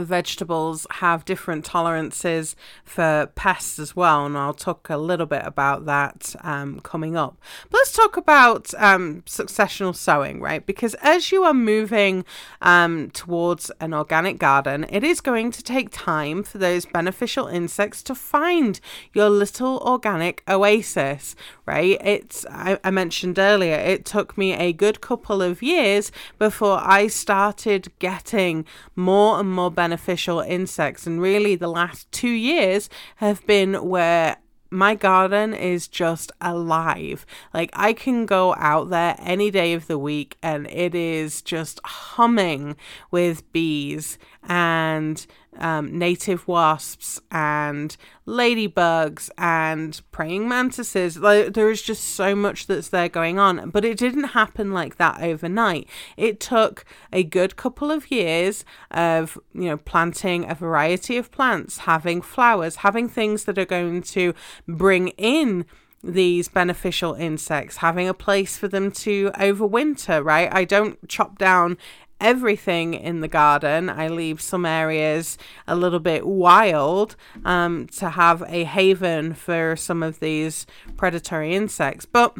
vegetables 0.00 0.86
have 0.90 1.24
different 1.24 1.64
tolerances 1.64 2.56
for 2.84 3.30
pests 3.34 3.78
as 3.78 3.94
well, 3.94 4.24
and 4.24 4.36
I'll 4.36 4.54
talk 4.54 4.88
a 4.88 4.96
little 4.96 5.26
bit 5.26 5.42
about 5.44 5.84
that 5.86 6.34
um, 6.42 6.80
coming 6.80 7.16
up. 7.16 7.36
But 7.70 7.78
let's 7.78 7.92
talk 7.92 8.16
about 8.16 8.72
um, 8.78 9.22
successional 9.26 9.94
sowing, 9.94 10.40
right? 10.40 10.64
Because 10.64 10.94
as 11.02 11.30
you 11.30 11.44
are 11.44 11.54
moving 11.54 12.24
um, 12.62 13.10
towards 13.10 13.70
an 13.80 13.92
organic 13.92 14.38
garden, 14.38 14.86
it 14.88 15.04
is 15.04 15.20
going 15.20 15.50
to 15.52 15.62
take 15.62 15.90
time 15.90 16.42
for 16.42 16.58
those 16.58 16.86
beneficial 16.86 17.46
insects 17.46 18.02
to 18.04 18.14
find 18.14 18.80
your 19.12 19.28
little 19.28 19.78
organic 19.80 20.42
oasis, 20.48 21.36
right? 21.66 21.98
It's 22.00 22.46
I, 22.50 22.78
I 22.82 22.90
mentioned 22.90 23.38
earlier, 23.38 23.76
it 23.76 24.04
took 24.04 24.38
me 24.38 24.54
a 24.54 24.72
good 24.72 25.00
couple 25.00 25.42
of 25.42 25.62
years 25.62 26.10
before 26.38 26.80
I 26.82 27.08
started 27.08 27.92
getting 27.98 28.64
more 28.96 29.38
and 29.38 29.52
more 29.52 29.70
beneficial 29.82 30.38
insects. 30.38 31.08
And 31.08 31.20
really, 31.20 31.56
the 31.56 31.66
last 31.66 32.00
two 32.12 32.30
years 32.52 32.88
have 33.16 33.44
been 33.48 33.88
where 33.88 34.36
my 34.70 34.94
garden 34.94 35.52
is 35.52 35.88
just 35.88 36.30
alive. 36.40 37.26
Like 37.52 37.70
I 37.72 37.92
can 37.92 38.24
go 38.24 38.54
out 38.54 38.90
there 38.90 39.16
any 39.18 39.50
day 39.50 39.72
of 39.72 39.88
the 39.88 39.98
week 39.98 40.38
and 40.40 40.68
it 40.68 40.94
is 40.94 41.42
just 41.42 41.80
humming 41.84 42.76
with 43.10 43.52
bees 43.52 44.18
and 44.44 45.26
um, 45.58 45.98
native 45.98 46.46
wasps 46.48 47.20
and 47.30 47.96
ladybugs 48.26 49.30
and 49.36 50.00
praying 50.10 50.48
mantises. 50.48 51.18
Like, 51.18 51.54
there 51.54 51.70
is 51.70 51.82
just 51.82 52.04
so 52.04 52.34
much 52.34 52.66
that's 52.66 52.88
there 52.88 53.08
going 53.08 53.38
on. 53.38 53.70
But 53.70 53.84
it 53.84 53.98
didn't 53.98 54.24
happen 54.24 54.72
like 54.72 54.96
that 54.96 55.20
overnight. 55.22 55.88
It 56.16 56.40
took 56.40 56.84
a 57.12 57.22
good 57.22 57.56
couple 57.56 57.90
of 57.90 58.10
years 58.10 58.64
of, 58.90 59.38
you 59.52 59.64
know, 59.64 59.76
planting 59.76 60.48
a 60.50 60.54
variety 60.54 61.16
of 61.16 61.30
plants, 61.30 61.78
having 61.78 62.22
flowers, 62.22 62.76
having 62.76 63.08
things 63.08 63.44
that 63.44 63.58
are 63.58 63.64
going 63.64 64.02
to 64.02 64.34
bring 64.66 65.08
in 65.08 65.66
these 66.04 66.48
beneficial 66.48 67.14
insects, 67.14 67.76
having 67.76 68.08
a 68.08 68.14
place 68.14 68.58
for 68.58 68.66
them 68.66 68.90
to 68.90 69.30
overwinter, 69.38 70.24
right? 70.24 70.52
I 70.52 70.64
don't 70.64 71.08
chop 71.08 71.38
down 71.38 71.78
everything 72.22 72.94
in 72.94 73.20
the 73.20 73.28
garden. 73.28 73.90
I 73.90 74.08
leave 74.08 74.40
some 74.40 74.64
areas 74.64 75.36
a 75.66 75.76
little 75.76 76.00
bit 76.00 76.26
wild 76.26 77.16
um, 77.44 77.88
to 77.98 78.10
have 78.10 78.42
a 78.46 78.64
haven 78.64 79.34
for 79.34 79.76
some 79.76 80.02
of 80.02 80.20
these 80.20 80.66
predatory 80.96 81.54
insects. 81.54 82.06
But 82.06 82.36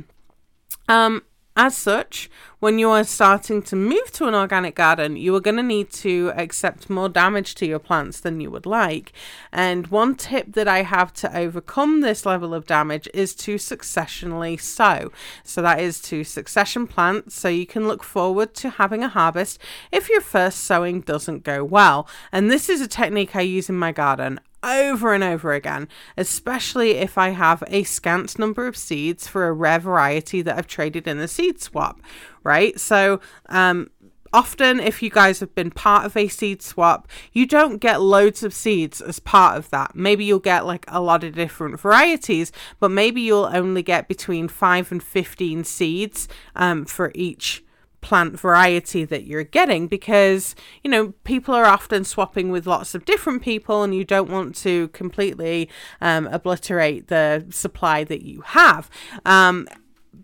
um, 0.88 1.22
as 1.56 1.76
such, 1.76 2.30
when 2.60 2.78
you 2.78 2.88
are 2.90 3.04
starting 3.04 3.60
to 3.62 3.76
move 3.76 4.10
to 4.12 4.26
an 4.26 4.34
organic 4.34 4.74
garden, 4.74 5.16
you 5.16 5.34
are 5.34 5.40
going 5.40 5.56
to 5.56 5.62
need 5.62 5.90
to 5.90 6.32
accept 6.34 6.88
more 6.88 7.08
damage 7.08 7.54
to 7.56 7.66
your 7.66 7.78
plants 7.78 8.20
than 8.20 8.40
you 8.40 8.50
would 8.50 8.64
like. 8.64 9.12
And 9.52 9.88
one 9.88 10.14
tip 10.14 10.52
that 10.52 10.66
I 10.66 10.82
have 10.82 11.12
to 11.14 11.36
overcome 11.36 12.00
this 12.00 12.24
level 12.24 12.54
of 12.54 12.66
damage 12.66 13.08
is 13.12 13.34
to 13.36 13.56
successionally 13.56 14.58
sow. 14.58 15.12
So 15.44 15.60
that 15.60 15.80
is 15.80 16.00
to 16.02 16.24
succession 16.24 16.86
plant 16.86 17.32
so 17.32 17.48
you 17.48 17.66
can 17.66 17.86
look 17.86 18.02
forward 18.02 18.54
to 18.54 18.70
having 18.70 19.02
a 19.02 19.08
harvest 19.08 19.58
if 19.90 20.08
your 20.08 20.22
first 20.22 20.60
sowing 20.60 21.00
doesn't 21.02 21.44
go 21.44 21.62
well. 21.64 22.08
And 22.30 22.50
this 22.50 22.68
is 22.70 22.80
a 22.80 22.88
technique 22.88 23.36
I 23.36 23.42
use 23.42 23.68
in 23.68 23.76
my 23.76 23.92
garden 23.92 24.40
over 24.62 25.12
and 25.12 25.24
over 25.24 25.52
again, 25.52 25.88
especially 26.16 26.92
if 26.92 27.18
I 27.18 27.30
have 27.30 27.62
a 27.66 27.82
scant 27.82 28.38
number 28.38 28.66
of 28.66 28.76
seeds 28.76 29.26
for 29.26 29.46
a 29.46 29.52
rare 29.52 29.78
variety 29.78 30.42
that 30.42 30.56
I've 30.56 30.66
traded 30.66 31.06
in 31.06 31.18
a 31.18 31.28
seed 31.28 31.60
swap, 31.60 32.00
right? 32.42 32.78
So, 32.78 33.20
um, 33.48 33.90
often 34.32 34.80
if 34.80 35.02
you 35.02 35.10
guys 35.10 35.40
have 35.40 35.54
been 35.54 35.70
part 35.70 36.06
of 36.06 36.16
a 36.16 36.26
seed 36.26 36.62
swap 36.62 37.06
you 37.32 37.46
don't 37.46 37.78
get 37.78 38.00
loads 38.00 38.42
of 38.42 38.54
seeds 38.54 39.00
as 39.00 39.20
part 39.20 39.58
of 39.58 39.68
that 39.70 39.94
maybe 39.94 40.24
you'll 40.24 40.38
get 40.38 40.64
like 40.64 40.84
a 40.88 41.00
lot 41.00 41.22
of 41.22 41.34
different 41.34 41.78
varieties 41.78 42.50
but 42.80 42.90
maybe 42.90 43.20
you'll 43.20 43.50
only 43.52 43.82
get 43.82 44.08
between 44.08 44.48
5 44.48 44.92
and 44.92 45.02
15 45.02 45.64
seeds 45.64 46.28
um, 46.56 46.84
for 46.84 47.12
each 47.14 47.62
plant 48.02 48.38
variety 48.38 49.04
that 49.04 49.24
you're 49.24 49.44
getting 49.44 49.86
because 49.86 50.54
you 50.82 50.90
know 50.90 51.14
people 51.24 51.54
are 51.54 51.64
often 51.64 52.04
swapping 52.04 52.50
with 52.50 52.66
lots 52.66 52.94
of 52.94 53.04
different 53.06 53.42
people 53.42 53.82
and 53.82 53.94
you 53.94 54.04
don't 54.04 54.30
want 54.30 54.54
to 54.54 54.88
completely 54.88 55.68
um, 56.00 56.26
obliterate 56.26 57.08
the 57.08 57.46
supply 57.48 58.04
that 58.04 58.22
you 58.22 58.42
have. 58.42 58.90
Um, 59.24 59.66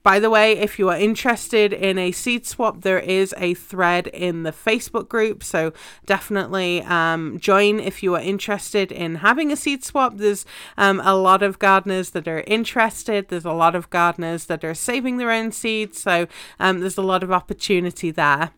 by 0.02 0.20
the 0.20 0.30
way, 0.30 0.52
if 0.52 0.78
you 0.78 0.88
are 0.88 0.96
interested 0.96 1.72
in 1.72 1.98
a 1.98 2.12
seed 2.12 2.46
swap, 2.46 2.82
there 2.82 2.98
is 2.98 3.34
a 3.38 3.54
thread 3.54 4.06
in 4.08 4.42
the 4.42 4.52
Facebook 4.52 5.08
group. 5.08 5.42
So 5.42 5.72
definitely 6.06 6.82
um, 6.82 7.38
join 7.38 7.80
if 7.80 8.02
you 8.02 8.14
are 8.14 8.20
interested 8.20 8.92
in 8.92 9.16
having 9.16 9.52
a 9.52 9.56
seed 9.56 9.84
swap. 9.84 10.16
There's 10.16 10.44
um, 10.76 11.00
a 11.04 11.14
lot 11.14 11.42
of 11.42 11.58
gardeners 11.58 12.10
that 12.10 12.28
are 12.28 12.44
interested, 12.46 13.28
there's 13.28 13.44
a 13.44 13.52
lot 13.52 13.74
of 13.74 13.90
gardeners 13.90 14.46
that 14.46 14.64
are 14.64 14.74
saving 14.74 15.16
their 15.16 15.30
own 15.30 15.52
seeds. 15.52 16.00
So 16.00 16.26
um, 16.58 16.80
there's 16.80 16.98
a 16.98 17.02
lot 17.02 17.22
of 17.22 17.32
opportunity 17.32 18.10
there. 18.10 18.52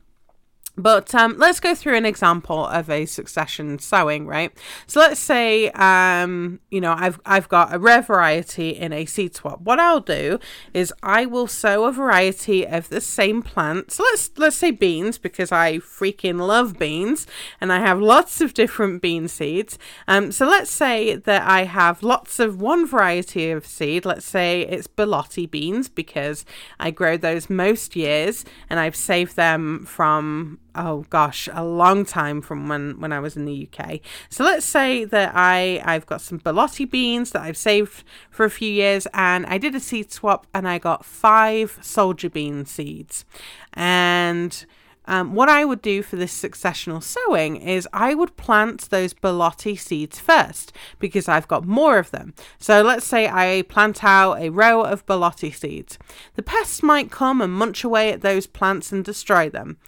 But 0.77 1.15
um, 1.15 1.37
let's 1.37 1.61
go 1.61 1.75
through 1.75 1.97
an 1.97 2.07
example 2.07 2.65
of 2.67 2.89
a 2.89 3.05
succession 3.05 3.79
sowing, 3.79 4.27
right? 4.27 4.53
So 4.87 5.01
let's 5.01 5.21
say, 5.21 5.71
um, 5.73 6.61
you 6.71 6.81
know, 6.81 6.95
I've 6.97 7.21
I've 7.27 7.49
got 7.49 7.75
a 7.75 7.79
rare 7.79 8.03
variety 8.03 8.71
in 8.71 8.93
a 8.93 9.05
seed 9.05 9.35
swap. 9.35 9.61
What 9.61 9.79
I'll 9.79 10.01
do 10.01 10.39
is 10.73 10.93
I 11.03 11.27
will 11.27 11.49
sow 11.49 11.85
a 11.85 11.93
variety 11.93 12.67
of 12.67 12.89
the 12.89 13.01
same 13.01 13.43
plant. 13.43 13.91
So 13.91 14.05
let's 14.05 14.31
let's 14.37 14.57
say 14.57 14.71
beans 14.71 15.19
because 15.19 15.53
I 15.53 15.79
freaking 15.79 16.47
love 16.47 16.79
beans 16.79 17.27
and 17.61 17.73
I 17.73 17.81
have 17.81 18.01
lots 18.01 18.41
of 18.41 18.55
different 18.55 19.03
bean 19.03 19.29
seeds. 19.29 19.79
Um, 20.09 20.33
so 20.33 20.47
let's 20.47 20.71
say 20.71 21.17
that 21.17 21.43
I 21.47 21.65
have 21.65 22.03
lots 22.03 22.39
of 22.39 22.61
one 22.61 22.87
variety 22.87 23.51
of 23.51 23.67
seed. 23.67 24.05
Let's 24.07 24.27
say 24.27 24.63
it's 24.63 24.87
Borlotti 24.87 25.51
beans 25.51 25.89
because 25.89 26.45
I 26.79 26.91
grow 26.91 27.17
those 27.17 27.51
most 27.51 27.97
years 27.97 28.45
and 28.71 28.79
I've 28.81 28.97
saved 28.97 29.37
them 29.37 29.85
from 29.85 30.59
oh 30.75 31.05
gosh, 31.11 31.49
a 31.53 31.65
long 31.65 32.05
time 32.05 32.41
from 32.41 32.69
when 32.69 33.01
when 33.01 33.13
I 33.13 33.21
was 33.21 33.37
in 33.37 33.45
the 33.45 33.69
UK. 33.69 34.01
So 34.29 34.45
let's 34.45 34.67
say 34.67 35.05
that 35.05 35.33
I 35.35 35.83
I've 35.85 36.07
got 36.07 36.21
some 36.21 36.41
Borlotti 36.41 36.91
beans 36.91 37.31
that 37.33 37.43
I've 37.43 37.57
saved 37.57 38.05
for 38.31 38.45
a 38.45 38.51
few 38.51 38.71
years, 38.71 39.07
and 39.13 39.47
I 39.47 39.59
did 39.59 39.75
a 39.75 39.81
seed 39.81 40.13
swap, 40.13 40.47
and 40.55 40.69
I 40.69 40.79
got 40.79 41.05
five 41.05 41.79
soldier 41.83 42.31
bean 42.31 42.65
seeds, 42.67 43.25
and 43.75 44.65
um, 45.11 45.35
what 45.35 45.49
I 45.49 45.65
would 45.65 45.83
do 45.83 46.03
for 46.03 46.15
this 46.15 46.41
successional 46.41 47.03
sowing 47.03 47.57
is 47.57 47.89
I 47.93 48.15
would 48.15 48.37
plant 48.37 48.91
those 48.91 49.13
Borlotti 49.13 49.77
seeds 49.77 50.21
first 50.21 50.73
because 51.01 51.29
I've 51.29 51.49
got 51.49 51.67
more 51.67 51.99
of 51.99 52.13
them. 52.13 52.33
So 52.59 52.83
let's 52.83 53.07
say 53.07 53.29
I 53.29 53.63
plant 53.63 54.05
out 54.05 54.35
a 54.41 54.51
row 54.51 54.83
of 54.83 55.05
Borlotti 55.07 55.53
seeds. 55.53 55.99
The 56.37 56.45
pests 56.45 56.81
might 56.81 57.11
come 57.11 57.41
and 57.41 57.53
munch 57.53 57.83
away 57.83 58.13
at 58.13 58.21
those 58.21 58.47
plants 58.47 58.93
and 58.93 59.05
destroy 59.05 59.51
them 59.51 59.79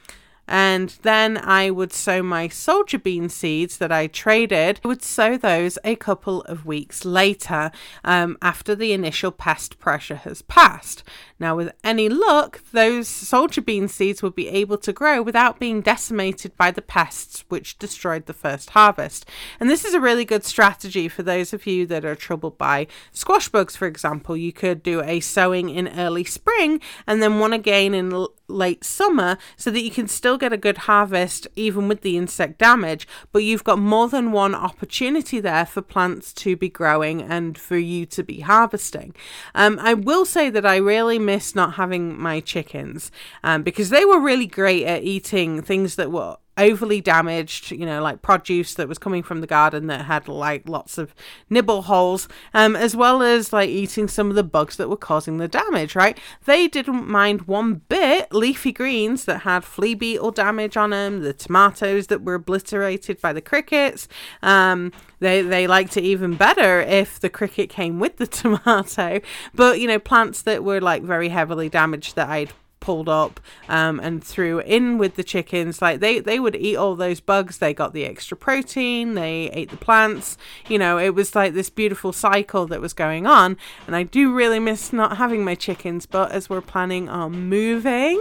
and 0.53 0.99
then 1.01 1.39
I 1.39 1.71
would 1.71 1.95
sow 1.95 2.23
my 2.23 2.47
soldier 2.47 2.99
bean 2.99 3.31
seeds 3.31 3.79
that 3.79 3.91
I 3.91 4.07
traded. 4.07 4.81
I 4.85 4.89
would 4.89 5.03
sow 5.03 5.39
those 5.39 5.79
a 5.83 5.97
couple 5.97 6.43
of 6.43 6.67
weeks 6.67 7.07
later 7.07 7.71
um, 8.05 8.37
after 8.43 8.75
the 8.75 8.93
initial 8.93 9.31
pest 9.31 9.79
pressure 9.79 10.17
has 10.17 10.43
passed. 10.43 11.05
Now, 11.43 11.57
with 11.57 11.73
any 11.83 12.09
luck, 12.09 12.61
those 12.71 13.09
soldier 13.09 13.63
bean 13.63 13.89
seeds 13.89 14.23
would 14.23 14.37
be 14.37 14.47
able 14.47 14.79
to 14.79 14.93
grow 14.93 15.21
without 15.21 15.59
being 15.59 15.81
decimated 15.81 16.57
by 16.57 16.71
the 16.71 16.81
pests 16.81 17.45
which 17.49 17.81
destroyed 17.81 18.27
the 18.27 18.33
first 18.33 18.71
harvest. 18.71 19.27
And 19.59 19.69
this 19.69 19.85
is 19.85 19.93
a 19.93 20.01
really 20.01 20.25
good 20.25 20.45
strategy 20.45 21.09
for 21.09 21.25
those 21.25 21.53
of 21.53 21.67
you 21.67 21.85
that 21.87 22.05
are 22.05 22.15
troubled 22.15 22.59
by 22.59 22.87
squash 23.11 23.49
bugs, 23.49 23.75
for 23.75 23.89
example. 23.89 24.37
You 24.37 24.53
could 24.53 24.85
do 24.85 25.03
a 25.03 25.19
sowing 25.19 25.69
in 25.69 25.89
early 25.89 26.23
spring 26.23 26.81
and 27.09 27.21
then 27.21 27.41
one 27.41 27.53
again 27.53 27.93
in 27.93 28.13
l- 28.13 28.35
late 28.47 28.85
summer 28.85 29.37
so 29.57 29.71
that 29.71 29.81
you 29.81 29.91
can 29.91 30.07
still 30.07 30.39
get 30.39 30.53
a 30.53 30.57
good 30.57 30.79
harvest 30.79 31.49
even 31.57 31.89
with 31.89 32.03
the 32.03 32.17
insect 32.17 32.59
damage, 32.59 33.09
but 33.33 33.43
you've 33.43 33.65
got 33.65 33.79
more 33.79 34.09
than 34.09 34.31
one 34.31 34.55
opportunity 34.55 35.41
there 35.41 35.67
for 35.67 35.83
plants 35.83 36.33
to 36.35 36.55
be 36.57 36.69
growing 36.69 37.23
and 37.23 37.59
for 37.59 37.77
you 37.77 38.07
to 38.07 38.23
be 38.23 38.41
harvesting. 38.41 39.15
Um, 39.55 39.79
I 39.81 39.95
will 39.95 40.25
say 40.25 40.51
that 40.51 40.67
I 40.67 40.77
really 40.77 41.19
miss 41.19 41.32
not 41.55 41.75
having 41.75 42.19
my 42.19 42.41
chickens 42.41 43.11
um, 43.43 43.63
because 43.63 43.91
they 43.91 44.05
were 44.05 44.21
really 44.21 44.47
great 44.47 44.85
at 44.85 45.03
eating 45.03 45.63
things 45.63 45.97
that 45.97 46.11
were 46.11 46.37
overly 46.59 47.01
damaged, 47.01 47.71
you 47.71 47.87
know, 47.87 48.03
like 48.03 48.21
produce 48.21 48.75
that 48.75 48.89
was 48.89 48.99
coming 48.99 49.23
from 49.23 49.41
the 49.41 49.47
garden 49.47 49.87
that 49.87 50.05
had 50.05 50.29
like 50.29 50.69
lots 50.69 50.99
of 50.99 51.15
nibble 51.49 51.83
holes, 51.83 52.29
um, 52.53 52.77
as 52.77 52.95
well 52.95 53.23
as 53.23 53.53
like 53.53 53.71
eating 53.71 54.07
some 54.07 54.29
of 54.29 54.37
the 54.37 54.43
bugs 54.43 54.77
that 54.77 54.89
were 54.89 54.97
causing 54.97 55.39
the 55.39 55.49
damage, 55.49 55.95
right? 55.95 56.19
They 56.45 56.69
didn't 56.69 57.09
mind 57.09 57.43
one 57.43 57.83
bit 57.89 58.33
leafy 58.33 58.73
greens 58.73 59.25
that 59.25 59.43
had 59.43 59.65
flea 59.65 59.95
beetle 59.95 60.31
damage 60.31 60.77
on 60.77 60.91
them, 60.91 61.21
the 61.21 61.33
tomatoes 61.33 62.09
that 62.09 62.23
were 62.23 62.35
obliterated 62.35 63.21
by 63.21 63.33
the 63.33 63.41
crickets. 63.41 64.07
Um, 64.43 64.93
they, 65.21 65.41
they 65.41 65.67
liked 65.67 65.97
it 65.97 66.05
even 66.05 66.35
better 66.35 66.81
if 66.81 67.19
the 67.19 67.31
cricket 67.31 67.71
came 67.71 67.99
with 67.99 68.19
the 68.19 68.27
tomato, 68.27 69.21
but 69.55 69.81
you 69.81 69.89
know, 69.89 69.99
plants 69.99 70.43
that 70.43 70.65
were 70.65 70.81
like 70.81 71.03
very 71.03 71.31
heavily 71.31 71.69
damaged 71.69 72.17
that 72.17 72.29
I'd 72.29 72.53
pulled 72.83 73.09
up 73.09 73.41
um, 73.69 73.99
and 74.01 74.23
threw 74.23 74.59
in 74.59 74.99
with 74.99 75.15
the 75.15 75.25
chickens. 75.25 75.81
Like 75.81 76.01
they 76.01 76.21
they 76.21 76.39
would 76.39 76.57
eat 76.57 76.77
all 76.77 76.95
those 76.95 77.21
bugs. 77.21 77.57
They 77.57 77.73
got 77.73 77.95
the 77.95 78.05
extra 78.05 78.37
protein. 78.37 79.15
They 79.15 79.49
ate 79.55 79.71
the 79.71 79.79
plants. 79.79 80.37
You 80.69 80.79
know 80.79 80.99
it 80.99 81.15
was 81.15 81.35
like 81.35 81.55
this 81.55 81.71
beautiful 81.71 82.13
cycle 82.13 82.67
that 82.67 82.83
was 82.83 82.93
going 82.93 83.27
on. 83.27 83.57
And 83.87 83.97
i 83.97 84.03
do 84.03 84.35
really 84.35 84.59
miss 84.59 84.93
not 84.93 85.17
having 85.17 85.45
my 85.45 85.55
chickens 85.55 86.07
but 86.07 86.33
as 86.33 86.51
we're 86.51 86.61
planning 86.61 87.09
on 87.09 87.49
moving 87.49 88.21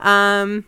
um 0.00 0.64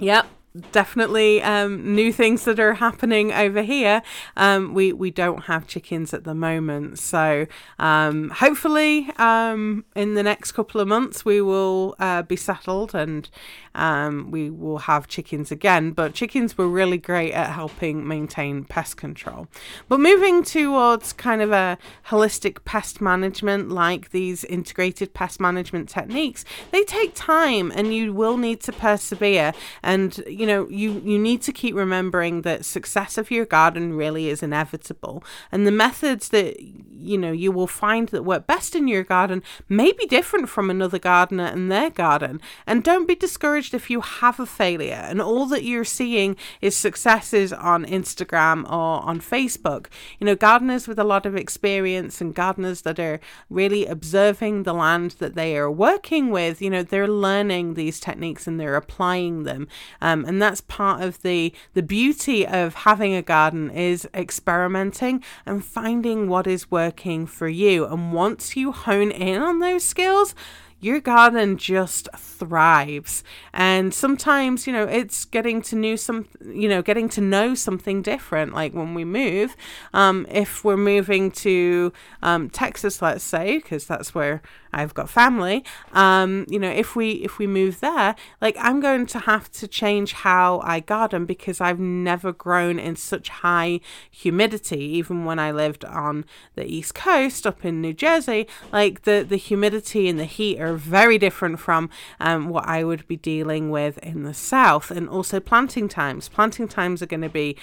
Yep, 0.00 0.26
definitely 0.72 1.42
um, 1.42 1.94
new 1.94 2.12
things 2.12 2.44
that 2.44 2.58
are 2.58 2.74
happening 2.74 3.32
over 3.32 3.62
here. 3.62 4.02
Um, 4.36 4.74
we 4.74 4.92
we 4.92 5.10
don't 5.10 5.44
have 5.44 5.66
chickens 5.66 6.12
at 6.12 6.24
the 6.24 6.34
moment, 6.34 6.98
so 6.98 7.46
um, 7.78 8.30
hopefully 8.30 9.10
um, 9.16 9.84
in 9.94 10.14
the 10.14 10.22
next 10.22 10.52
couple 10.52 10.80
of 10.80 10.88
months 10.88 11.24
we 11.24 11.40
will 11.40 11.94
uh, 11.98 12.22
be 12.22 12.36
settled 12.36 12.94
and 12.94 13.28
um, 13.74 14.30
we 14.30 14.50
will 14.50 14.78
have 14.78 15.06
chickens 15.06 15.50
again. 15.50 15.92
But 15.92 16.14
chickens 16.14 16.58
were 16.58 16.68
really 16.68 16.98
great 16.98 17.32
at 17.32 17.50
helping 17.50 18.06
maintain 18.06 18.64
pest 18.64 18.96
control. 18.96 19.48
But 19.88 20.00
moving 20.00 20.42
towards 20.42 21.12
kind 21.12 21.42
of 21.42 21.52
a 21.52 21.78
holistic 22.08 22.64
pest 22.64 23.00
management, 23.00 23.70
like 23.70 24.10
these 24.10 24.44
integrated 24.44 25.14
pest 25.14 25.40
management 25.40 25.88
techniques, 25.88 26.44
they 26.72 26.82
take 26.84 27.12
time 27.14 27.70
and 27.74 27.94
you 27.94 28.12
will 28.12 28.36
need 28.36 28.60
to 28.62 28.72
persevere. 28.72 29.52
And 29.82 30.20
you 30.40 30.46
know, 30.46 30.66
you, 30.70 31.02
you 31.04 31.18
need 31.18 31.42
to 31.42 31.52
keep 31.52 31.74
remembering 31.74 32.40
that 32.42 32.64
success 32.64 33.18
of 33.18 33.30
your 33.30 33.44
garden 33.44 33.92
really 33.92 34.30
is 34.30 34.42
inevitable. 34.42 35.22
And 35.52 35.66
the 35.66 35.70
methods 35.70 36.30
that 36.30 36.58
you 37.00 37.18
know 37.18 37.32
you 37.32 37.50
will 37.50 37.66
find 37.66 38.08
that 38.08 38.24
work 38.24 38.46
best 38.46 38.74
in 38.74 38.88
your 38.88 39.04
garden 39.04 39.42
may 39.68 39.92
be 39.92 40.06
different 40.06 40.48
from 40.48 40.70
another 40.70 40.98
gardener 40.98 41.44
and 41.44 41.70
their 41.70 41.90
garden. 41.90 42.40
And 42.66 42.82
don't 42.82 43.06
be 43.06 43.14
discouraged 43.14 43.74
if 43.74 43.90
you 43.90 44.00
have 44.00 44.40
a 44.40 44.46
failure 44.46 45.04
and 45.10 45.20
all 45.20 45.44
that 45.46 45.64
you're 45.64 45.84
seeing 45.84 46.36
is 46.62 46.74
successes 46.74 47.52
on 47.52 47.84
Instagram 47.84 48.64
or 48.64 49.02
on 49.04 49.20
Facebook. 49.20 49.88
You 50.18 50.24
know, 50.24 50.36
gardeners 50.36 50.88
with 50.88 50.98
a 50.98 51.04
lot 51.04 51.26
of 51.26 51.36
experience 51.36 52.22
and 52.22 52.34
gardeners 52.34 52.80
that 52.82 52.98
are 52.98 53.20
really 53.50 53.84
observing 53.84 54.62
the 54.62 54.72
land 54.72 55.16
that 55.18 55.34
they 55.34 55.54
are 55.58 55.70
working 55.70 56.30
with, 56.30 56.62
you 56.62 56.70
know, 56.70 56.82
they're 56.82 57.08
learning 57.08 57.74
these 57.74 58.00
techniques 58.00 58.46
and 58.46 58.58
they're 58.58 58.76
applying 58.76 59.42
them. 59.42 59.68
Um, 60.00 60.24
and 60.30 60.40
that's 60.40 60.60
part 60.60 61.02
of 61.02 61.20
the 61.22 61.52
the 61.74 61.82
beauty 61.82 62.46
of 62.46 62.74
having 62.74 63.16
a 63.16 63.20
garden 63.20 63.68
is 63.68 64.08
experimenting 64.14 65.24
and 65.44 65.64
finding 65.64 66.28
what 66.28 66.46
is 66.46 66.70
working 66.70 67.26
for 67.26 67.48
you. 67.48 67.84
And 67.84 68.12
once 68.12 68.56
you 68.56 68.70
hone 68.70 69.10
in 69.10 69.42
on 69.42 69.58
those 69.58 69.82
skills, 69.82 70.36
your 70.78 71.00
garden 71.00 71.56
just 71.56 72.08
thrives. 72.16 73.24
And 73.52 73.92
sometimes, 73.92 74.68
you 74.68 74.72
know, 74.72 74.84
it's 74.84 75.24
getting 75.24 75.62
to 75.62 75.74
know 75.74 75.96
some, 75.96 76.28
you 76.46 76.68
know, 76.68 76.80
getting 76.80 77.08
to 77.10 77.20
know 77.20 77.56
something 77.56 78.00
different. 78.00 78.54
Like 78.54 78.72
when 78.72 78.94
we 78.94 79.04
move, 79.04 79.56
um, 79.92 80.26
if 80.30 80.64
we're 80.64 80.76
moving 80.76 81.32
to 81.32 81.92
um, 82.22 82.48
Texas, 82.50 83.02
let's 83.02 83.24
say, 83.24 83.56
because 83.58 83.84
that's 83.84 84.14
where 84.14 84.42
I've 84.72 84.94
got 84.94 85.10
family. 85.10 85.64
Um, 85.92 86.46
you 86.48 86.58
know, 86.58 86.70
if 86.70 86.96
we 86.96 87.12
if 87.12 87.38
we 87.38 87.46
move 87.46 87.80
there, 87.80 88.14
like 88.40 88.56
I'm 88.58 88.80
going 88.80 89.06
to 89.06 89.20
have 89.20 89.50
to 89.52 89.68
change 89.68 90.12
how 90.12 90.60
I 90.64 90.80
garden 90.80 91.26
because 91.26 91.60
I've 91.60 91.80
never 91.80 92.32
grown 92.32 92.78
in 92.78 92.96
such 92.96 93.28
high 93.28 93.80
humidity. 94.10 94.80
Even 94.80 95.24
when 95.24 95.38
I 95.38 95.50
lived 95.50 95.84
on 95.84 96.24
the 96.54 96.64
East 96.64 96.94
Coast 96.94 97.46
up 97.46 97.64
in 97.64 97.80
New 97.80 97.92
Jersey, 97.92 98.46
like 98.72 99.02
the 99.02 99.24
the 99.28 99.36
humidity 99.36 100.08
and 100.08 100.18
the 100.18 100.24
heat 100.24 100.60
are 100.60 100.74
very 100.74 101.18
different 101.18 101.58
from 101.60 101.90
um, 102.18 102.48
what 102.48 102.66
I 102.66 102.84
would 102.84 103.06
be 103.06 103.16
dealing 103.16 103.70
with 103.70 103.98
in 103.98 104.22
the 104.22 104.34
South. 104.34 104.90
And 104.90 105.08
also 105.08 105.40
planting 105.40 105.88
times. 105.88 106.28
Planting 106.28 106.68
times 106.68 107.02
are 107.02 107.06
going 107.06 107.22
to 107.22 107.28
be 107.28 107.56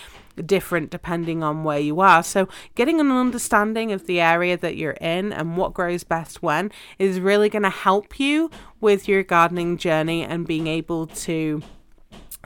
different 0.45 0.89
depending 0.89 1.43
on 1.43 1.63
where 1.63 1.79
you 1.79 1.99
are. 1.99 2.23
So, 2.23 2.47
getting 2.75 2.99
an 2.99 3.11
understanding 3.11 3.91
of 3.91 4.07
the 4.07 4.19
area 4.19 4.57
that 4.57 4.77
you're 4.77 4.91
in 4.93 5.33
and 5.33 5.57
what 5.57 5.73
grows 5.73 6.03
best 6.03 6.41
when 6.41 6.71
is 6.99 7.19
really 7.19 7.49
going 7.49 7.63
to 7.63 7.69
help 7.69 8.19
you 8.19 8.49
with 8.79 9.07
your 9.07 9.23
gardening 9.23 9.77
journey 9.77 10.23
and 10.23 10.47
being 10.47 10.67
able 10.67 11.07
to 11.07 11.61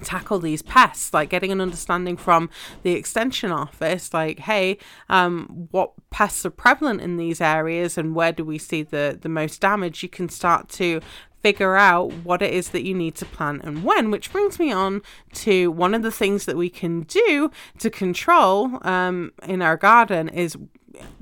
tackle 0.04 0.40
these 0.40 0.62
pests 0.62 1.14
like 1.14 1.30
getting 1.30 1.52
an 1.52 1.62
understanding 1.62 2.18
from 2.18 2.50
the 2.84 2.94
extension 2.94 3.52
office 3.52 4.14
like 4.14 4.40
hey 4.40 4.78
um, 5.10 5.68
what 5.72 5.92
pests 6.10 6.46
are 6.46 6.50
prevalent 6.50 7.02
in 7.02 7.18
these 7.18 7.40
areas 7.40 7.98
and 7.98 8.16
where 8.16 8.32
do 8.32 8.44
we 8.44 8.58
see 8.58 8.82
the 8.82 9.18
the 9.22 9.30
most 9.30 9.62
damage 9.62 10.02
you 10.02 10.10
can 10.10 10.28
start 10.28 10.70
to 10.70 11.00
figure 11.42 11.76
out 11.76 12.12
what 12.24 12.42
it 12.42 12.54
is 12.54 12.70
that 12.70 12.84
you 12.84 12.94
need 12.94 13.16
to 13.16 13.26
plant 13.26 13.64
and 13.64 13.84
when, 13.84 14.12
which 14.12 14.32
brings 14.32 14.60
me 14.60 14.72
on 14.72 15.02
to 15.34 15.72
one 15.72 15.94
of 15.94 16.04
the 16.04 16.12
things 16.12 16.46
that 16.46 16.58
we 16.58 16.70
can 16.70 17.02
do 17.02 17.52
to 17.80 17.90
control 17.90 18.80
um, 18.88 19.32
in 19.44 19.62
our 19.62 19.78
garden 19.78 20.30
is 20.30 20.58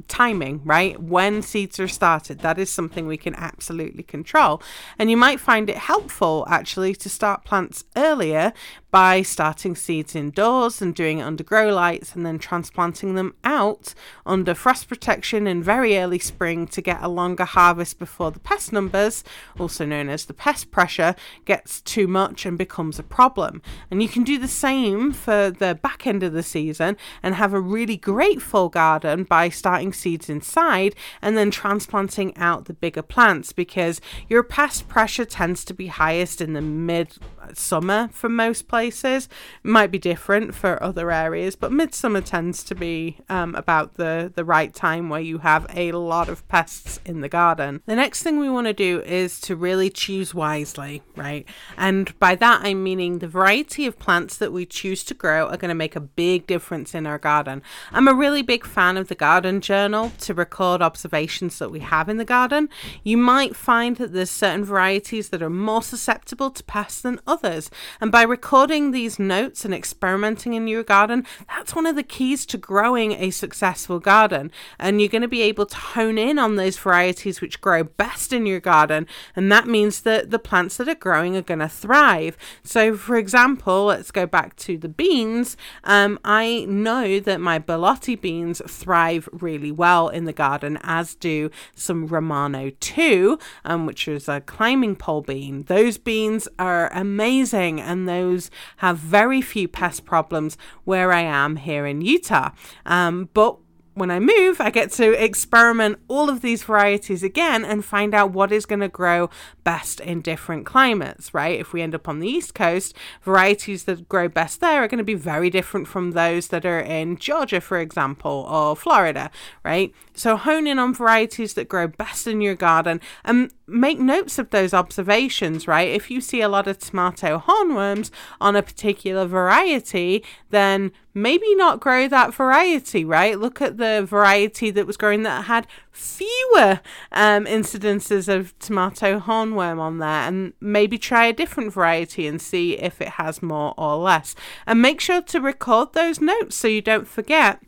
timing, 0.08 0.62
right? 0.64 1.02
When 1.02 1.42
seeds 1.42 1.80
are 1.80 1.88
started. 1.88 2.40
That 2.40 2.58
is 2.58 2.70
something 2.70 3.08
we 3.08 3.18
can 3.18 3.36
absolutely 3.36 4.04
control. 4.04 4.62
And 4.98 5.10
you 5.10 5.18
might 5.18 5.40
find 5.40 5.70
it 5.70 5.78
helpful 5.78 6.46
actually 6.50 6.96
to 6.96 7.10
start 7.10 7.46
plants 7.46 7.84
earlier 7.96 8.54
by 8.92 9.22
starting 9.22 9.76
seeds 9.76 10.16
indoors 10.16 10.82
and 10.82 10.96
doing 10.96 11.20
it 11.20 11.24
under 11.24 11.44
grow 11.44 11.74
lights 11.74 12.16
and 12.16 12.26
then 12.26 12.40
transplanting 12.40 13.16
them 13.16 13.36
out 13.44 13.94
under 14.26 14.56
frost 14.56 14.90
protection 14.90 15.46
in 15.46 15.62
very 15.62 15.98
early 15.98 16.18
spring 16.18 16.66
to 16.66 16.82
get 16.82 17.02
a 17.02 17.08
longer 17.08 17.46
harvest 17.46 18.00
before 18.00 18.32
the 18.32 18.40
pest 18.40 18.74
numbers, 18.74 19.24
also 19.60 19.86
known 19.86 20.10
as 20.10 20.26
the 20.26 20.34
pest 20.34 20.72
pressure, 20.72 21.16
gets 21.46 21.82
too 21.82 22.08
much 22.08 22.46
and 22.46 22.58
becomes 22.58 22.98
a 22.98 23.04
problem. 23.04 23.62
And 23.92 24.02
you 24.02 24.10
can 24.10 24.24
do 24.24 24.40
the 24.40 24.48
same 24.48 25.12
for 25.12 25.52
the 25.52 25.78
back 25.82 26.08
end 26.08 26.24
of 26.24 26.34
the 26.34 26.44
season 26.44 26.98
and 27.22 27.36
have 27.36 27.54
a 27.54 27.60
really 27.60 27.98
great 27.98 28.42
full 28.42 28.70
garden 28.70 29.24
by 29.24 29.50
starting 29.50 29.94
seeds 29.94 30.30
inside 30.30 30.96
and 31.22 31.38
then 31.38 31.52
transplanting 31.52 32.36
out 32.38 32.66
the 32.66 32.74
bigger 32.74 33.04
plants 33.04 33.52
because 33.52 34.02
your 34.28 34.42
pest 34.42 34.88
pressure 34.88 35.26
tends 35.26 35.64
to 35.66 35.74
be 35.74 35.88
highest 35.88 36.42
in 36.42 36.54
the 36.54 36.62
mid 36.62 37.18
summer 37.54 38.10
for 38.12 38.30
most 38.30 38.68
places. 38.68 38.79
It 38.88 39.28
might 39.68 39.92
be 39.92 40.00
different 40.00 40.56
for 40.56 40.82
other 40.82 41.12
areas, 41.12 41.56
but 41.56 41.72
midsummer 41.72 42.22
tends 42.22 42.64
to 42.64 42.76
be 42.76 43.18
um, 43.30 43.56
about 43.56 43.96
the, 43.96 44.32
the 44.34 44.46
right 44.46 44.74
time 44.74 45.10
where 45.10 45.20
you 45.20 45.40
have 45.40 45.66
a 45.76 45.92
lot 45.92 46.30
of 46.30 46.48
pests 46.48 47.00
in 47.06 47.22
the 47.22 47.30
garden. 47.30 47.82
The 47.86 47.96
next 47.96 48.24
thing 48.24 48.40
we 48.40 48.50
want 48.50 48.68
to 48.68 48.74
do 48.74 49.02
is 49.02 49.40
to 49.42 49.56
really 49.56 49.90
choose 49.90 50.34
wisely, 50.34 51.02
right? 51.16 51.46
And 51.78 52.18
by 52.20 52.36
that 52.36 52.62
I'm 52.64 52.84
meaning 52.84 53.20
the 53.20 53.28
variety 53.28 53.86
of 53.86 54.00
plants 54.00 54.38
that 54.38 54.54
we 54.54 54.66
choose 54.66 55.04
to 55.06 55.14
grow 55.14 55.48
are 55.48 55.58
going 55.58 55.70
to 55.70 55.76
make 55.76 55.96
a 55.96 56.02
big 56.02 56.48
difference 56.48 56.96
in 56.96 57.06
our 57.06 57.18
garden. 57.18 57.62
I'm 57.92 58.08
a 58.08 58.14
really 58.14 58.42
big 58.42 58.66
fan 58.66 58.98
of 58.98 59.08
the 59.08 59.16
garden 59.16 59.62
journal 59.62 60.12
to 60.20 60.34
record 60.34 60.82
observations 60.82 61.60
that 61.60 61.72
we 61.72 61.80
have 61.80 62.08
in 62.08 62.18
the 62.18 62.26
garden. 62.26 62.70
You 63.04 63.18
might 63.18 63.56
find 63.56 63.98
that 63.98 64.14
there's 64.14 64.32
certain 64.32 64.64
varieties 64.64 65.30
that 65.30 65.42
are 65.42 65.50
more 65.50 65.82
susceptible 65.82 66.52
to 66.52 66.64
pests 66.64 67.02
than 67.02 67.20
others. 67.26 67.70
And 68.00 68.12
by 68.12 68.22
recording 68.22 68.69
these 68.70 69.18
notes 69.18 69.66
and 69.66 69.74
experimenting 69.74 70.54
in 70.54 70.68
your 70.68 70.84
garden, 70.84 71.26
that's 71.48 71.76
one 71.76 71.86
of 71.86 71.96
the 71.96 72.04
keys 72.04 72.46
to 72.46 72.58
growing 72.58 73.14
a 73.14 73.32
successful 73.32 74.00
garden. 74.00 74.52
And 74.78 75.02
you're 75.02 75.10
going 75.10 75.24
to 75.24 75.28
be 75.28 75.42
able 75.42 75.66
to 75.66 75.76
hone 75.76 76.18
in 76.18 76.38
on 76.38 76.56
those 76.56 76.78
varieties 76.78 77.42
which 77.42 77.62
grow 77.62 77.84
best 77.84 78.32
in 78.32 78.46
your 78.46 78.60
garden. 78.60 79.08
And 79.36 79.52
that 79.52 79.68
means 79.68 80.02
that 80.02 80.30
the 80.30 80.40
plants 80.40 80.78
that 80.78 80.88
are 80.88 80.96
growing 80.96 81.36
are 81.36 81.42
going 81.42 81.60
to 81.60 81.68
thrive. 81.68 82.38
So, 82.64 82.96
for 82.96 83.16
example, 83.16 83.86
let's 83.86 84.12
go 84.12 84.26
back 84.26 84.56
to 84.58 84.78
the 84.78 84.90
beans. 84.90 85.58
Um, 85.84 86.20
I 86.24 86.66
know 86.70 87.20
that 87.20 87.42
my 87.42 87.58
Borlotti 87.58 88.20
beans 88.20 88.62
thrive 88.68 89.28
really 89.32 89.72
well 89.72 90.10
in 90.10 90.26
the 90.26 90.34
garden, 90.34 90.78
as 90.84 91.16
do 91.16 91.50
some 91.74 92.08
Romano 92.08 92.72
2, 92.80 93.40
um, 93.66 93.86
which 93.86 94.08
is 94.08 94.30
a 94.30 94.42
climbing 94.42 94.96
pole 94.96 95.22
bean. 95.22 95.64
Those 95.64 95.98
beans 95.98 96.48
are 96.58 96.92
amazing, 96.94 97.82
and 97.82 98.08
those 98.08 98.52
have 98.78 98.98
very 98.98 99.42
few 99.42 99.68
pest 99.68 100.06
problems 100.06 100.58
where 100.84 101.12
I 101.12 101.22
am 101.22 101.58
here 101.58 101.86
in 101.86 102.02
Utah. 102.02 102.52
Um, 102.86 103.30
but 103.34 103.58
when 104.00 104.10
I 104.10 104.20
move, 104.20 104.62
I 104.62 104.70
get 104.70 104.92
to 104.94 105.12
experiment 105.22 106.00
all 106.08 106.30
of 106.30 106.42
these 106.42 106.64
varieties 106.64 107.22
again 107.22 107.66
and 107.66 107.84
find 107.84 108.16
out 108.16 108.32
what 108.32 108.52
is 108.52 108.66
going 108.66 108.80
to 108.80 108.88
grow 108.88 109.30
best 109.64 110.00
in 110.00 110.22
different 110.22 110.66
climates, 110.66 111.34
right? 111.34 111.60
If 111.60 111.74
we 111.74 111.82
end 111.82 111.94
up 111.94 112.08
on 112.08 112.20
the 112.20 112.28
East 112.28 112.56
Coast, 112.56 112.96
varieties 113.22 113.84
that 113.84 114.08
grow 114.08 114.30
best 114.30 114.62
there 114.62 114.84
are 114.84 114.88
going 114.88 115.00
to 115.00 115.04
be 115.04 115.16
very 115.16 115.50
different 115.50 115.88
from 115.88 116.12
those 116.12 116.48
that 116.48 116.66
are 116.66 116.80
in 116.80 117.18
Georgia, 117.18 117.60
for 117.60 117.78
example, 117.80 118.48
or 118.50 118.76
Florida, 118.76 119.30
right? 119.66 119.94
So 120.14 120.38
hone 120.38 120.66
in 120.66 120.80
on 120.80 120.94
varieties 120.94 121.54
that 121.56 121.68
grow 121.68 121.88
best 121.88 122.26
in 122.26 122.40
your 122.40 122.56
garden 122.56 123.02
and 123.26 123.52
make 123.70 124.00
notes 124.00 124.40
of 124.40 124.50
those 124.50 124.74
observations, 124.74 125.68
right? 125.68 125.88
If 125.88 126.12
you 126.12 126.22
see 126.22 126.42
a 126.42 126.50
lot 126.50 126.68
of 126.68 126.80
tomato 126.80 127.40
hornworms 127.40 128.12
on 128.42 128.56
a 128.56 128.64
particular 128.64 129.26
variety, 129.26 130.24
then 130.50 130.92
maybe 131.14 131.56
not 131.56 131.80
grow 131.80 132.08
that 132.08 132.34
variety, 132.34 133.06
right? 133.06 133.40
Look 133.40 133.62
at 133.62 133.78
the 133.78 134.06
variety 134.08 134.72
that 134.72 134.88
was 134.88 134.98
growing 134.98 135.24
that 135.24 135.46
had 135.46 135.68
fewer 135.92 136.82
um, 137.12 137.46
incidences 137.46 138.28
of 138.34 138.58
tomato 138.60 139.20
hornworm 139.20 139.80
on 139.80 140.00
there, 140.00 140.10
and 140.10 140.54
maybe 140.60 140.98
try 140.98 141.26
a 141.26 141.34
different 141.34 141.74
variety 141.74 142.28
and 142.28 142.42
see 142.42 142.78
if 142.78 143.02
it 143.02 143.10
has 143.10 143.42
more 143.42 143.74
or 143.78 143.96
less. 143.98 144.36
And 144.66 144.82
make 144.82 145.00
sure 145.00 145.22
to 145.22 145.40
record 145.40 145.94
those 145.94 146.20
notes 146.22 146.56
so 146.56 146.68
you 146.68 146.82
don't 146.82 147.08
forget 147.08 147.62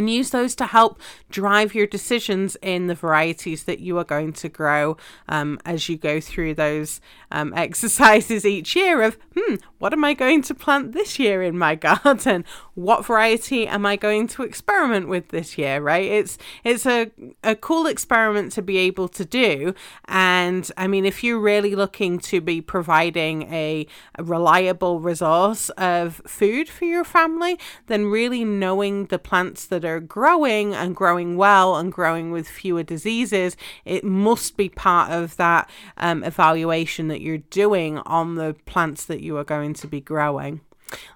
and 0.00 0.08
use 0.08 0.30
those 0.30 0.54
to 0.54 0.64
help 0.64 0.98
drive 1.28 1.74
your 1.74 1.86
decisions 1.86 2.56
in 2.62 2.86
the 2.86 2.94
varieties 2.94 3.64
that 3.64 3.80
you 3.80 3.98
are 3.98 4.04
going 4.04 4.32
to 4.32 4.48
grow 4.48 4.96
um, 5.28 5.58
as 5.66 5.90
you 5.90 5.96
go 5.98 6.20
through 6.20 6.54
those 6.54 7.02
um, 7.30 7.52
exercises 7.56 8.46
each 8.46 8.74
year 8.74 9.02
of 9.02 9.18
hmm 9.36 9.56
what 9.78 9.92
am 9.92 10.02
i 10.04 10.14
going 10.14 10.40
to 10.40 10.54
plant 10.54 10.92
this 10.92 11.18
year 11.18 11.42
in 11.42 11.56
my 11.56 11.74
garden? 11.88 12.44
What 12.74 13.04
variety 13.04 13.66
am 13.66 13.84
i 13.84 13.96
going 13.96 14.26
to 14.28 14.42
experiment 14.42 15.06
with 15.06 15.28
this 15.28 15.58
year 15.58 15.82
right? 15.82 16.10
It's 16.10 16.38
it's 16.64 16.86
a, 16.86 17.10
a 17.44 17.54
cool 17.54 17.86
experiment 17.86 18.52
to 18.52 18.62
be 18.62 18.78
able 18.78 19.08
to 19.08 19.24
do. 19.24 19.74
And 20.08 20.70
i 20.78 20.86
mean 20.86 21.04
if 21.04 21.22
you're 21.22 21.38
really 21.38 21.74
looking 21.74 22.18
to 22.20 22.40
be 22.40 22.62
providing 22.62 23.42
a, 23.52 23.86
a 24.18 24.24
reliable 24.24 25.00
resource 25.00 25.68
of 25.70 26.22
food 26.26 26.70
for 26.70 26.86
your 26.86 27.04
family 27.04 27.58
then 27.86 28.06
really 28.06 28.44
knowing 28.46 29.06
the 29.06 29.18
plants 29.18 29.66
that 29.66 29.84
are 29.84 29.89
growing 29.98 30.74
and 30.74 30.94
growing 30.94 31.36
well 31.36 31.76
and 31.76 31.90
growing 31.90 32.30
with 32.30 32.46
fewer 32.46 32.84
diseases, 32.84 33.56
it 33.84 34.04
must 34.04 34.56
be 34.56 34.68
part 34.68 35.10
of 35.10 35.36
that 35.36 35.68
um, 35.96 36.22
evaluation 36.22 37.08
that 37.08 37.20
you're 37.20 37.38
doing 37.38 37.98
on 37.98 38.36
the 38.36 38.54
plants 38.66 39.06
that 39.06 39.20
you 39.20 39.36
are 39.36 39.44
going 39.44 39.74
to 39.74 39.88
be 39.88 40.00
growing. 40.00 40.60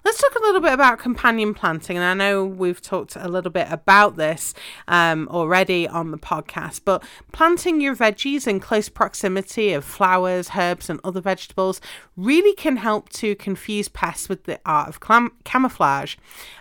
Let's 0.03 0.21
talk 0.21 0.35
a 0.35 0.41
little 0.41 0.61
bit 0.61 0.73
about 0.73 0.99
companion 0.99 1.53
planting. 1.53 1.97
And 1.97 2.05
I 2.05 2.13
know 2.13 2.45
we've 2.45 2.81
talked 2.81 3.15
a 3.15 3.27
little 3.27 3.51
bit 3.51 3.67
about 3.69 4.15
this 4.15 4.53
um, 4.87 5.27
already 5.29 5.87
on 5.87 6.11
the 6.11 6.17
podcast, 6.17 6.81
but 6.85 7.03
planting 7.31 7.81
your 7.81 7.95
veggies 7.95 8.47
in 8.47 8.59
close 8.59 8.89
proximity 8.89 9.73
of 9.73 9.83
flowers, 9.83 10.51
herbs, 10.55 10.89
and 10.89 10.99
other 11.03 11.21
vegetables 11.21 11.81
really 12.15 12.53
can 12.55 12.77
help 12.77 13.09
to 13.09 13.35
confuse 13.35 13.89
pests 13.89 14.29
with 14.29 14.45
the 14.45 14.59
art 14.65 14.87
of 14.87 14.99
clam- 14.99 15.33
camouflage. 15.43 16.15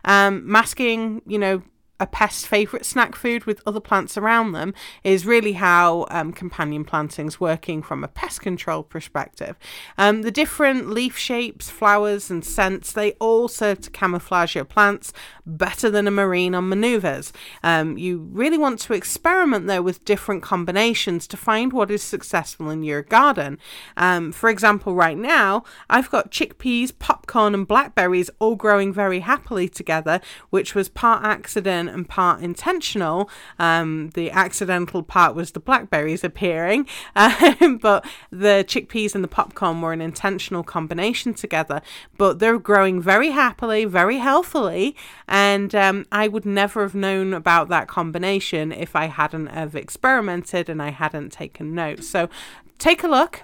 Um, 0.05 0.51
masking, 0.51 1.23
you 1.27 1.39
know, 1.39 1.63
a 2.01 2.07
pest 2.07 2.47
favourite 2.47 2.85
snack 2.85 3.15
food 3.15 3.45
with 3.45 3.63
other 3.67 3.81
plants 3.81 4.17
around 4.17 4.53
them 4.53 4.75
is 5.05 5.25
really 5.25 5.53
how 5.53 6.07
um, 6.11 6.33
companion 6.33 6.85
planting's 6.85 7.39
working 7.39 7.83
from 7.83 8.03
a 8.03 8.09
pest 8.09 8.41
control 8.41 8.83
perspective. 8.83 9.57
Um, 9.97 10.23
the 10.23 10.33
different 10.33 10.91
leaf 10.91 11.17
shapes, 11.17 11.71
flowers, 11.71 12.31
and 12.31 12.45
scents 12.45 12.93
they 12.93 13.13
all 13.13 13.47
serve 13.47 13.81
to 13.83 13.91
camouflage 13.91 14.57
your 14.57 14.65
plants 14.65 15.13
better 15.47 15.89
than 15.89 16.09
a 16.09 16.11
marine 16.11 16.55
on 16.55 16.69
manoeuvres. 16.69 17.33
Um, 17.63 17.97
you 17.97 18.29
really 18.33 18.59
want 18.59 18.81
to 18.81 18.93
experiment 18.93 19.69
though 19.69 19.83
with 19.83 20.05
different 20.05 20.43
combinations 20.43 21.29
to 21.29 21.37
find 21.37 21.73
what 21.73 21.91
is 21.91 22.03
successful 22.03 22.71
in 22.71 22.83
your 22.83 23.03
garden. 23.03 23.59
Um, 23.97 24.33
for 24.33 24.51
example, 24.51 24.95
right 24.95 25.17
now 25.17 25.63
I've 25.89 26.11
got 26.11 26.33
chickpeas, 26.33 26.93
popcorn, 26.99 27.55
and 27.55 27.69
blackberries 27.69 28.31
all 28.41 28.57
growing 28.57 28.93
very 28.93 29.21
happily 29.21 29.69
together, 29.69 30.21
which 30.51 30.75
was 30.75 30.89
part 30.89 31.25
accident 31.25 31.84
accident 31.85 31.97
and 31.97 32.09
part 32.09 32.43
intentional. 32.43 33.29
Um, 33.59 34.11
the 34.15 34.31
accidental 34.31 35.03
part 35.03 35.35
was 35.35 35.53
the 35.53 35.61
blackberries 35.61 36.25
appearing, 36.25 36.87
um, 37.17 37.79
but 37.81 38.05
the 38.31 38.65
chickpeas 38.67 39.15
and 39.15 39.25
the 39.25 39.29
popcorn 39.29 39.81
were 39.81 39.93
an 39.93 40.01
intentional 40.01 40.63
combination 40.63 41.35
together. 41.35 41.81
But 42.17 42.39
they're 42.39 42.59
growing 42.59 43.03
very 43.03 43.31
happily, 43.31 43.85
very 43.85 44.19
healthily, 44.19 44.97
and 45.29 45.75
um, 45.75 46.07
I 46.11 46.29
would 46.29 46.47
never 46.47 46.83
have 46.83 46.95
known 46.95 47.35
about 47.35 47.69
that 47.69 47.89
combination 47.89 48.73
if 48.73 48.97
I 48.97 49.07
hadn't 49.07 49.49
have 49.49 49.75
experimented 49.75 50.69
and 50.69 50.83
I 50.83 50.91
hadn't 50.91 51.33
taken 51.33 51.75
notes. 51.75 52.09
So 52.09 52.29
take 52.79 53.05
a 53.05 53.09
look 53.09 53.43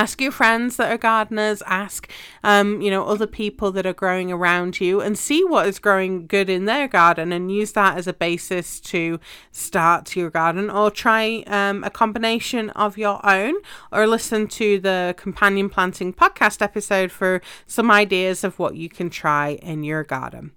ask 0.00 0.18
your 0.18 0.32
friends 0.32 0.78
that 0.78 0.90
are 0.90 0.96
gardeners 0.96 1.62
ask 1.66 2.10
um, 2.42 2.80
you 2.80 2.90
know 2.90 3.04
other 3.04 3.26
people 3.26 3.70
that 3.70 3.84
are 3.84 3.92
growing 3.92 4.32
around 4.32 4.80
you 4.80 5.02
and 5.02 5.18
see 5.18 5.44
what 5.44 5.66
is 5.66 5.78
growing 5.78 6.26
good 6.26 6.48
in 6.48 6.64
their 6.64 6.88
garden 6.88 7.32
and 7.32 7.52
use 7.52 7.72
that 7.72 7.98
as 7.98 8.06
a 8.06 8.14
basis 8.14 8.80
to 8.80 9.20
start 9.52 10.16
your 10.16 10.30
garden 10.30 10.70
or 10.70 10.90
try 10.90 11.44
um, 11.48 11.84
a 11.84 11.90
combination 11.90 12.70
of 12.70 12.96
your 12.96 13.20
own 13.26 13.54
or 13.92 14.06
listen 14.06 14.48
to 14.48 14.78
the 14.80 15.14
companion 15.18 15.68
planting 15.68 16.14
podcast 16.14 16.62
episode 16.62 17.12
for 17.12 17.42
some 17.66 17.90
ideas 17.90 18.42
of 18.42 18.58
what 18.58 18.76
you 18.76 18.88
can 18.88 19.10
try 19.10 19.50
in 19.60 19.84
your 19.84 20.02
garden. 20.02 20.52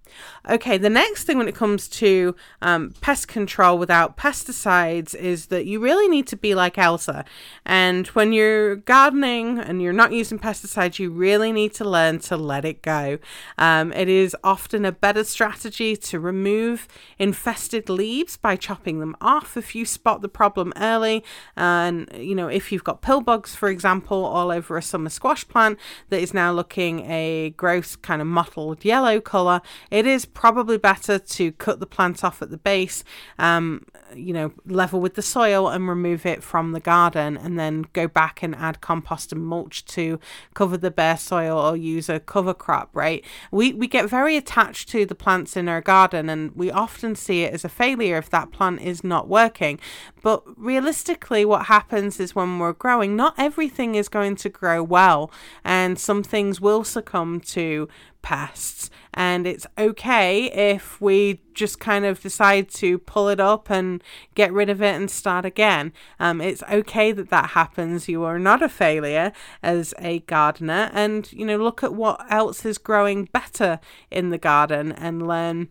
Okay 0.50 0.78
the 0.78 0.90
next 0.90 1.26
thing 1.26 1.38
when 1.38 1.50
it 1.50 1.56
comes 1.56 1.90
to 1.90 2.34
um, 2.62 2.94
pest 3.02 3.28
control 3.28 3.78
without 3.78 4.16
pesticides 4.16 5.14
is 5.14 5.48
that 5.48 5.66
you 5.66 5.82
really 5.82 6.08
need 6.08 6.28
to 6.28 6.38
be 6.38 6.56
like 6.56 6.78
elsa. 6.78 7.26
And 7.66 8.08
when 8.08 8.32
you're 8.32 8.78
gardening 8.78 9.33
and 9.42 9.82
you're 9.82 9.94
not 9.94 10.12
using 10.12 10.38
pesticides, 10.38 11.00
you 11.00 11.10
really 11.10 11.52
need 11.52 11.74
to 11.76 11.86
learn 11.86 12.20
to 12.20 12.38
let 12.38 12.66
it 12.66 12.82
go. 12.82 13.18
Um, 13.58 13.92
it 13.94 14.08
is 14.08 14.36
often 14.44 14.86
a 14.86 14.92
better 14.92 15.24
strategy 15.24 15.96
to 15.96 16.20
remove 16.20 16.88
infested 17.18 17.90
leaves 17.90 18.38
by 18.38 18.56
chopping 18.56 19.00
them 19.00 19.16
off 19.22 19.58
if 19.58 19.74
you 19.76 19.86
spot 19.86 20.22
the 20.22 20.30
problem 20.30 20.74
early. 20.78 21.24
And, 21.56 22.10
you 22.16 22.36
know, 22.36 22.48
if 22.48 22.72
you've 22.72 22.84
got 22.84 23.02
pill 23.02 23.22
bugs, 23.22 23.56
for 23.56 23.70
example, 23.70 24.26
all 24.26 24.52
over 24.52 24.78
a 24.78 24.82
summer 24.82 25.10
squash 25.10 25.48
plant 25.48 25.80
that 26.10 26.22
is 26.22 26.34
now 26.34 26.52
looking 26.52 27.10
a 27.10 27.52
gross 27.58 27.96
kind 27.96 28.22
of 28.22 28.28
mottled 28.28 28.84
yellow 28.86 29.20
colour, 29.22 29.62
it 29.90 30.06
is 30.06 30.26
probably 30.26 30.78
better 30.78 31.18
to 31.18 31.52
cut 31.54 31.80
the 31.80 31.86
plant 31.86 32.24
off 32.24 32.42
at 32.42 32.50
the 32.50 32.58
base, 32.58 33.04
um, 33.40 33.86
you 34.16 34.34
know, 34.34 34.52
level 34.66 35.00
with 35.00 35.16
the 35.16 35.22
soil 35.22 35.70
and 35.70 35.88
remove 35.88 36.26
it 36.26 36.44
from 36.44 36.74
the 36.74 36.80
garden 36.80 37.38
and 37.38 37.58
then 37.58 37.86
go 37.94 38.08
back 38.08 38.44
and 38.44 38.56
add 38.56 38.82
compost 38.82 39.13
compost 39.14 39.32
and 39.32 39.46
mulch 39.46 39.86
to 39.86 40.20
cover 40.54 40.78
the 40.78 40.92
bare 40.92 41.18
soil 41.18 41.58
or 41.58 41.78
use 41.78 42.10
a 42.10 42.20
cover 42.20 42.54
crop, 42.54 42.90
right? 42.94 43.24
We, 43.52 43.74
we 43.74 43.88
get 43.88 44.10
very 44.10 44.36
attached 44.38 44.90
to 44.90 45.06
the 45.06 45.16
plants 45.16 45.56
in 45.56 45.70
our 45.70 45.82
garden 45.82 46.30
and 46.30 46.52
we 46.56 46.72
often 46.72 47.16
see 47.16 47.44
it 47.44 47.54
as 47.54 47.64
a 47.64 47.70
failure 47.70 48.18
if 48.18 48.30
that 48.32 48.52
plant 48.52 48.82
is 48.82 49.04
not 49.04 49.28
working. 49.28 49.80
But 50.24 50.44
realistically, 50.58 51.46
what 51.46 51.66
happens 51.66 52.20
is 52.20 52.36
when 52.36 52.60
we're 52.60 52.74
growing, 52.74 53.16
not 53.16 53.36
everything 53.38 53.96
is 53.96 54.10
going 54.10 54.36
to 54.38 54.50
grow 54.50 54.82
well, 54.82 55.30
and 55.64 56.00
some 56.00 56.24
things 56.24 56.62
will 56.62 56.84
succumb 56.84 57.40
to 57.42 57.88
pests. 58.24 58.90
And 59.14 59.46
it's 59.46 59.68
okay 59.78 60.46
if 60.46 61.00
we 61.00 61.42
just 61.54 61.80
kind 61.80 62.04
of 62.04 62.20
decide 62.20 62.70
to 62.70 62.98
pull 62.98 63.30
it 63.30 63.40
up 63.40 63.70
and 63.70 64.04
get 64.34 64.52
rid 64.52 64.72
of 64.72 64.82
it 64.82 64.96
and 64.96 65.12
start 65.12 65.46
again. 65.46 65.94
Um, 66.20 66.42
it's 66.42 66.64
okay 66.64 67.12
that 67.12 67.30
that 67.30 67.52
happens. 67.52 68.08
You 68.08 68.24
are 68.24 68.40
not 68.40 68.64
a 68.64 68.70
failure 68.70 69.32
as 69.62 69.94
a 70.00 70.22
gardener. 70.22 70.90
And, 70.94 71.32
you 71.32 71.46
know, 71.46 71.58
look 71.58 71.84
at 71.84 71.94
what 71.94 72.26
else 72.32 72.66
is 72.66 72.80
growing 72.80 73.26
better 73.26 73.80
in 74.10 74.32
the 74.32 74.40
garden 74.40 74.92
and 74.94 75.28
learn 75.28 75.70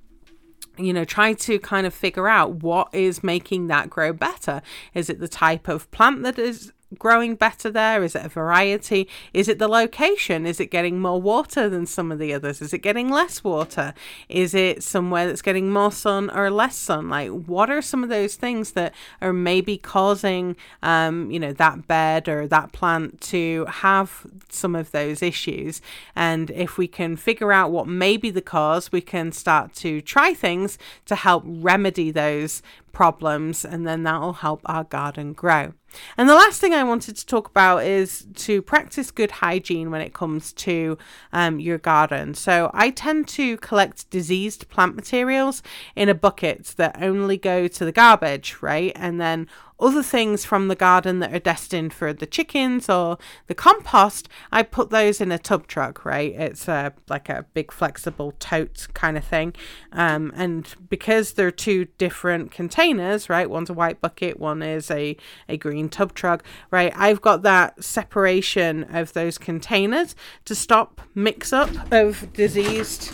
you 0.79 0.95
know, 0.95 1.05
try 1.05 1.35
to 1.35 1.59
kind 1.59 1.87
of 1.87 1.93
figure 1.93 2.29
out 2.29 2.63
what 2.63 2.89
is 2.95 3.23
making 3.23 3.67
that 3.67 3.91
grow 3.91 4.11
better. 4.11 4.63
Is 4.95 5.11
it 5.11 5.21
the 5.21 5.29
type 5.29 5.69
of 5.69 5.91
plant 5.91 6.23
that 6.23 6.39
is 6.39 6.73
growing 6.99 7.35
better 7.35 7.71
there? 7.71 8.03
Is 8.03 8.15
it 8.15 8.25
a 8.25 8.29
variety? 8.29 9.09
Is 9.33 9.49
it 9.49 9.59
the 9.59 9.69
location? 9.69 10.47
Is 10.47 10.61
it 10.61 10.67
getting 10.67 11.01
more 11.01 11.21
water 11.21 11.69
than 11.69 11.87
some 11.87 12.13
of 12.13 12.19
the 12.19 12.33
others? 12.35 12.61
Is 12.63 12.73
it 12.73 12.79
getting 12.79 13.09
less 13.09 13.43
water? 13.45 13.95
Is 14.29 14.55
it 14.55 14.83
somewhere 14.83 15.27
that's 15.27 15.43
getting 15.43 15.71
more 15.71 15.93
sun 15.93 16.31
or 16.31 16.51
less 16.51 16.77
sun? 16.77 17.09
Like, 17.09 17.31
what 17.31 17.71
are 17.71 17.83
some 17.83 18.03
of 18.03 18.09
those 18.09 18.37
things 18.37 18.73
that 18.73 18.95
are 19.21 19.33
maybe 19.33 19.77
causing, 19.77 20.57
um, 20.83 21.31
you 21.31 21.41
know, 21.41 21.53
that 21.53 21.87
bed 21.87 22.29
or 22.29 22.47
that 22.49 22.73
plant 22.73 23.21
to 23.23 23.67
have 23.67 24.27
some 24.49 24.75
of 24.75 24.91
those 24.91 25.23
issues? 25.23 25.81
And 26.15 26.51
if 26.51 26.79
we 26.79 26.89
can 26.89 27.17
figure 27.17 27.53
out 27.53 27.71
what 27.71 27.87
may 27.87 28.17
be 28.17 28.31
the 28.31 28.43
cause, 28.43 28.93
we 28.93 29.01
can 29.01 29.33
start 29.33 29.75
to 29.75 30.01
try 30.01 30.35
things 30.35 30.79
to 31.07 31.15
help 31.15 31.45
remedy 31.47 32.11
those 32.11 32.63
problems, 32.93 33.65
and 33.65 33.87
then 33.87 34.03
that 34.03 34.21
will 34.21 34.35
help 34.35 34.61
our 34.67 34.85
garden 34.85 35.33
grow. 35.33 35.73
And 36.17 36.29
the 36.29 36.35
last 36.35 36.61
thing 36.61 36.75
I 36.75 36.85
wanted 36.85 37.17
to 37.17 37.27
talk 37.27 37.49
about 37.49 37.85
is 37.85 38.27
to 38.35 38.63
practice 38.63 39.11
good 39.11 39.31
hygiene 39.31 39.91
when 39.91 40.01
it 40.01 40.15
comes 40.15 40.53
to 40.55 40.99
um, 41.33 41.61
your 41.61 41.79
garden. 41.79 42.35
So 42.35 42.71
I 42.75 42.91
tend 42.91 43.29
to 43.29 43.57
collect 43.59 44.09
diseased 44.11 44.69
plant 44.69 44.97
materials 44.97 45.63
in 45.97 46.09
a 46.09 46.15
bucket 46.15 46.75
that 46.77 47.03
only 47.03 47.37
go 47.37 47.69
to 47.69 47.85
the 47.85 47.93
garbage, 47.93 48.57
right? 48.61 48.93
And 48.95 49.21
then 49.21 49.49
other 49.83 50.03
things 50.03 50.45
from 50.45 50.69
the 50.69 50.77
garden 50.77 51.19
that 51.19 51.35
are 51.35 51.39
destined 51.39 51.93
for 51.93 52.13
the 52.13 52.27
chickens 52.27 52.89
or 52.89 53.19
the 53.49 53.55
compost, 53.55 54.29
I 54.51 54.63
put 54.63 54.91
those 54.91 55.21
in 55.21 55.33
a 55.33 55.39
tub 55.39 55.67
trug, 55.67 56.05
right? 56.05 56.33
It's 56.33 56.69
a, 56.69 56.93
like 57.09 57.29
a 57.29 57.45
big 57.53 57.73
flexible 57.73 58.33
tote 58.39 58.89
kind 58.95 59.19
of 59.19 59.25
thing. 59.25 59.55
Um, 59.93 60.33
and 60.35 60.73
because 60.89 61.33
they're 61.33 61.51
two 61.51 61.87
different 61.99 62.51
containers, 62.51 63.29
right? 63.29 63.51
One's 63.51 63.71
a 63.71 63.75
white 63.75 64.01
bucket, 64.01 64.39
one 64.39 64.63
is 64.63 64.91
a, 64.91 65.17
a 65.49 65.57
green 65.57 65.89
tub 65.89 66.15
trug, 66.15 66.41
right? 66.71 66.93
I've 66.97 67.21
got 67.21 67.43
that 67.43 67.83
separation 67.83 68.85
of 68.85 69.13
those 69.13 69.37
containers 69.39 70.15
to 70.45 70.55
stop 70.55 71.01
mix 71.15 71.53
up 71.53 71.71
of 71.93 72.33
diseased 72.33 73.13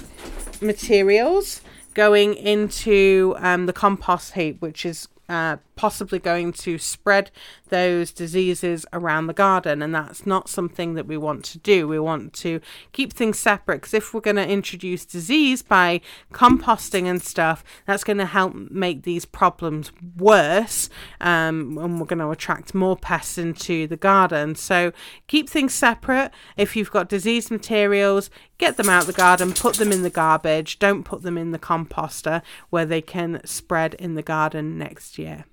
materials 0.60 1.62
going 1.94 2.34
into 2.34 3.34
um, 3.38 3.66
the 3.66 3.72
compost 3.72 4.34
heap, 4.34 4.60
which 4.60 4.86
is 4.86 5.08
uh, 5.28 5.56
possibly 5.78 6.18
going 6.18 6.52
to 6.52 6.76
spread 6.76 7.30
those 7.68 8.10
diseases 8.10 8.84
around 8.92 9.28
the 9.28 9.32
garden. 9.32 9.80
And 9.80 9.94
that's 9.94 10.26
not 10.26 10.48
something 10.48 10.94
that 10.94 11.06
we 11.06 11.16
want 11.16 11.44
to 11.46 11.58
do. 11.58 11.86
We 11.86 12.00
want 12.00 12.32
to 12.34 12.60
keep 12.92 13.12
things 13.12 13.38
separate 13.38 13.76
because 13.76 13.94
if 13.94 14.12
we're 14.12 14.20
going 14.20 14.36
to 14.36 14.46
introduce 14.46 15.04
disease 15.04 15.62
by 15.62 16.00
composting 16.32 17.04
and 17.04 17.22
stuff 17.22 17.62
that's 17.86 18.02
going 18.02 18.18
to 18.18 18.26
help 18.26 18.54
make 18.54 19.04
these 19.04 19.24
problems 19.24 19.92
worse 20.16 20.90
um, 21.20 21.78
and 21.78 22.00
we're 22.00 22.06
going 22.06 22.18
to 22.18 22.30
attract 22.30 22.74
more 22.74 22.96
pests 22.96 23.38
into 23.38 23.86
the 23.86 23.96
garden. 23.96 24.56
So 24.56 24.92
keep 25.28 25.48
things 25.48 25.74
separate. 25.74 26.32
If 26.56 26.74
you've 26.74 26.90
got 26.90 27.08
disease 27.08 27.50
materials 27.50 28.30
get 28.58 28.76
them 28.76 28.88
out 28.88 29.02
of 29.02 29.06
the 29.06 29.12
garden 29.12 29.52
put 29.52 29.76
them 29.76 29.92
in 29.92 30.02
the 30.02 30.10
garbage. 30.10 30.80
Don't 30.80 31.04
put 31.04 31.22
them 31.22 31.38
in 31.38 31.52
the 31.52 31.58
composter 31.58 32.42
where 32.70 32.84
they 32.84 33.00
can 33.00 33.40
spread 33.44 33.94
in 33.94 34.14
the 34.14 34.22
garden 34.22 34.76
next 34.76 35.18
year 35.18 35.44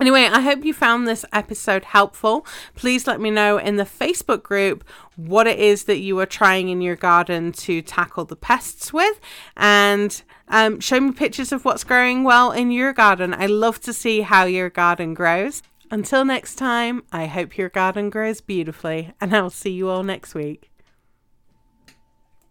Anyway, 0.00 0.24
I 0.24 0.40
hope 0.40 0.64
you 0.64 0.74
found 0.74 1.06
this 1.06 1.24
episode 1.32 1.84
helpful. 1.84 2.46
Please 2.74 3.06
let 3.06 3.20
me 3.20 3.30
know 3.30 3.58
in 3.58 3.76
the 3.76 3.84
Facebook 3.84 4.42
group 4.42 4.84
what 5.16 5.46
it 5.46 5.58
is 5.58 5.84
that 5.84 5.98
you 5.98 6.18
are 6.18 6.26
trying 6.26 6.70
in 6.70 6.80
your 6.80 6.96
garden 6.96 7.52
to 7.52 7.82
tackle 7.82 8.24
the 8.24 8.34
pests 8.34 8.92
with 8.92 9.20
and 9.56 10.22
um, 10.48 10.80
show 10.80 10.98
me 10.98 11.12
pictures 11.12 11.52
of 11.52 11.64
what's 11.64 11.84
growing 11.84 12.24
well 12.24 12.52
in 12.52 12.70
your 12.70 12.92
garden. 12.92 13.34
I 13.34 13.46
love 13.46 13.80
to 13.82 13.92
see 13.92 14.22
how 14.22 14.44
your 14.44 14.70
garden 14.70 15.14
grows. 15.14 15.62
Until 15.90 16.24
next 16.24 16.54
time, 16.54 17.02
I 17.12 17.26
hope 17.26 17.58
your 17.58 17.68
garden 17.68 18.08
grows 18.08 18.40
beautifully 18.40 19.12
and 19.20 19.36
I'll 19.36 19.50
see 19.50 19.70
you 19.70 19.90
all 19.90 20.02
next 20.02 20.34
week. 20.34 20.71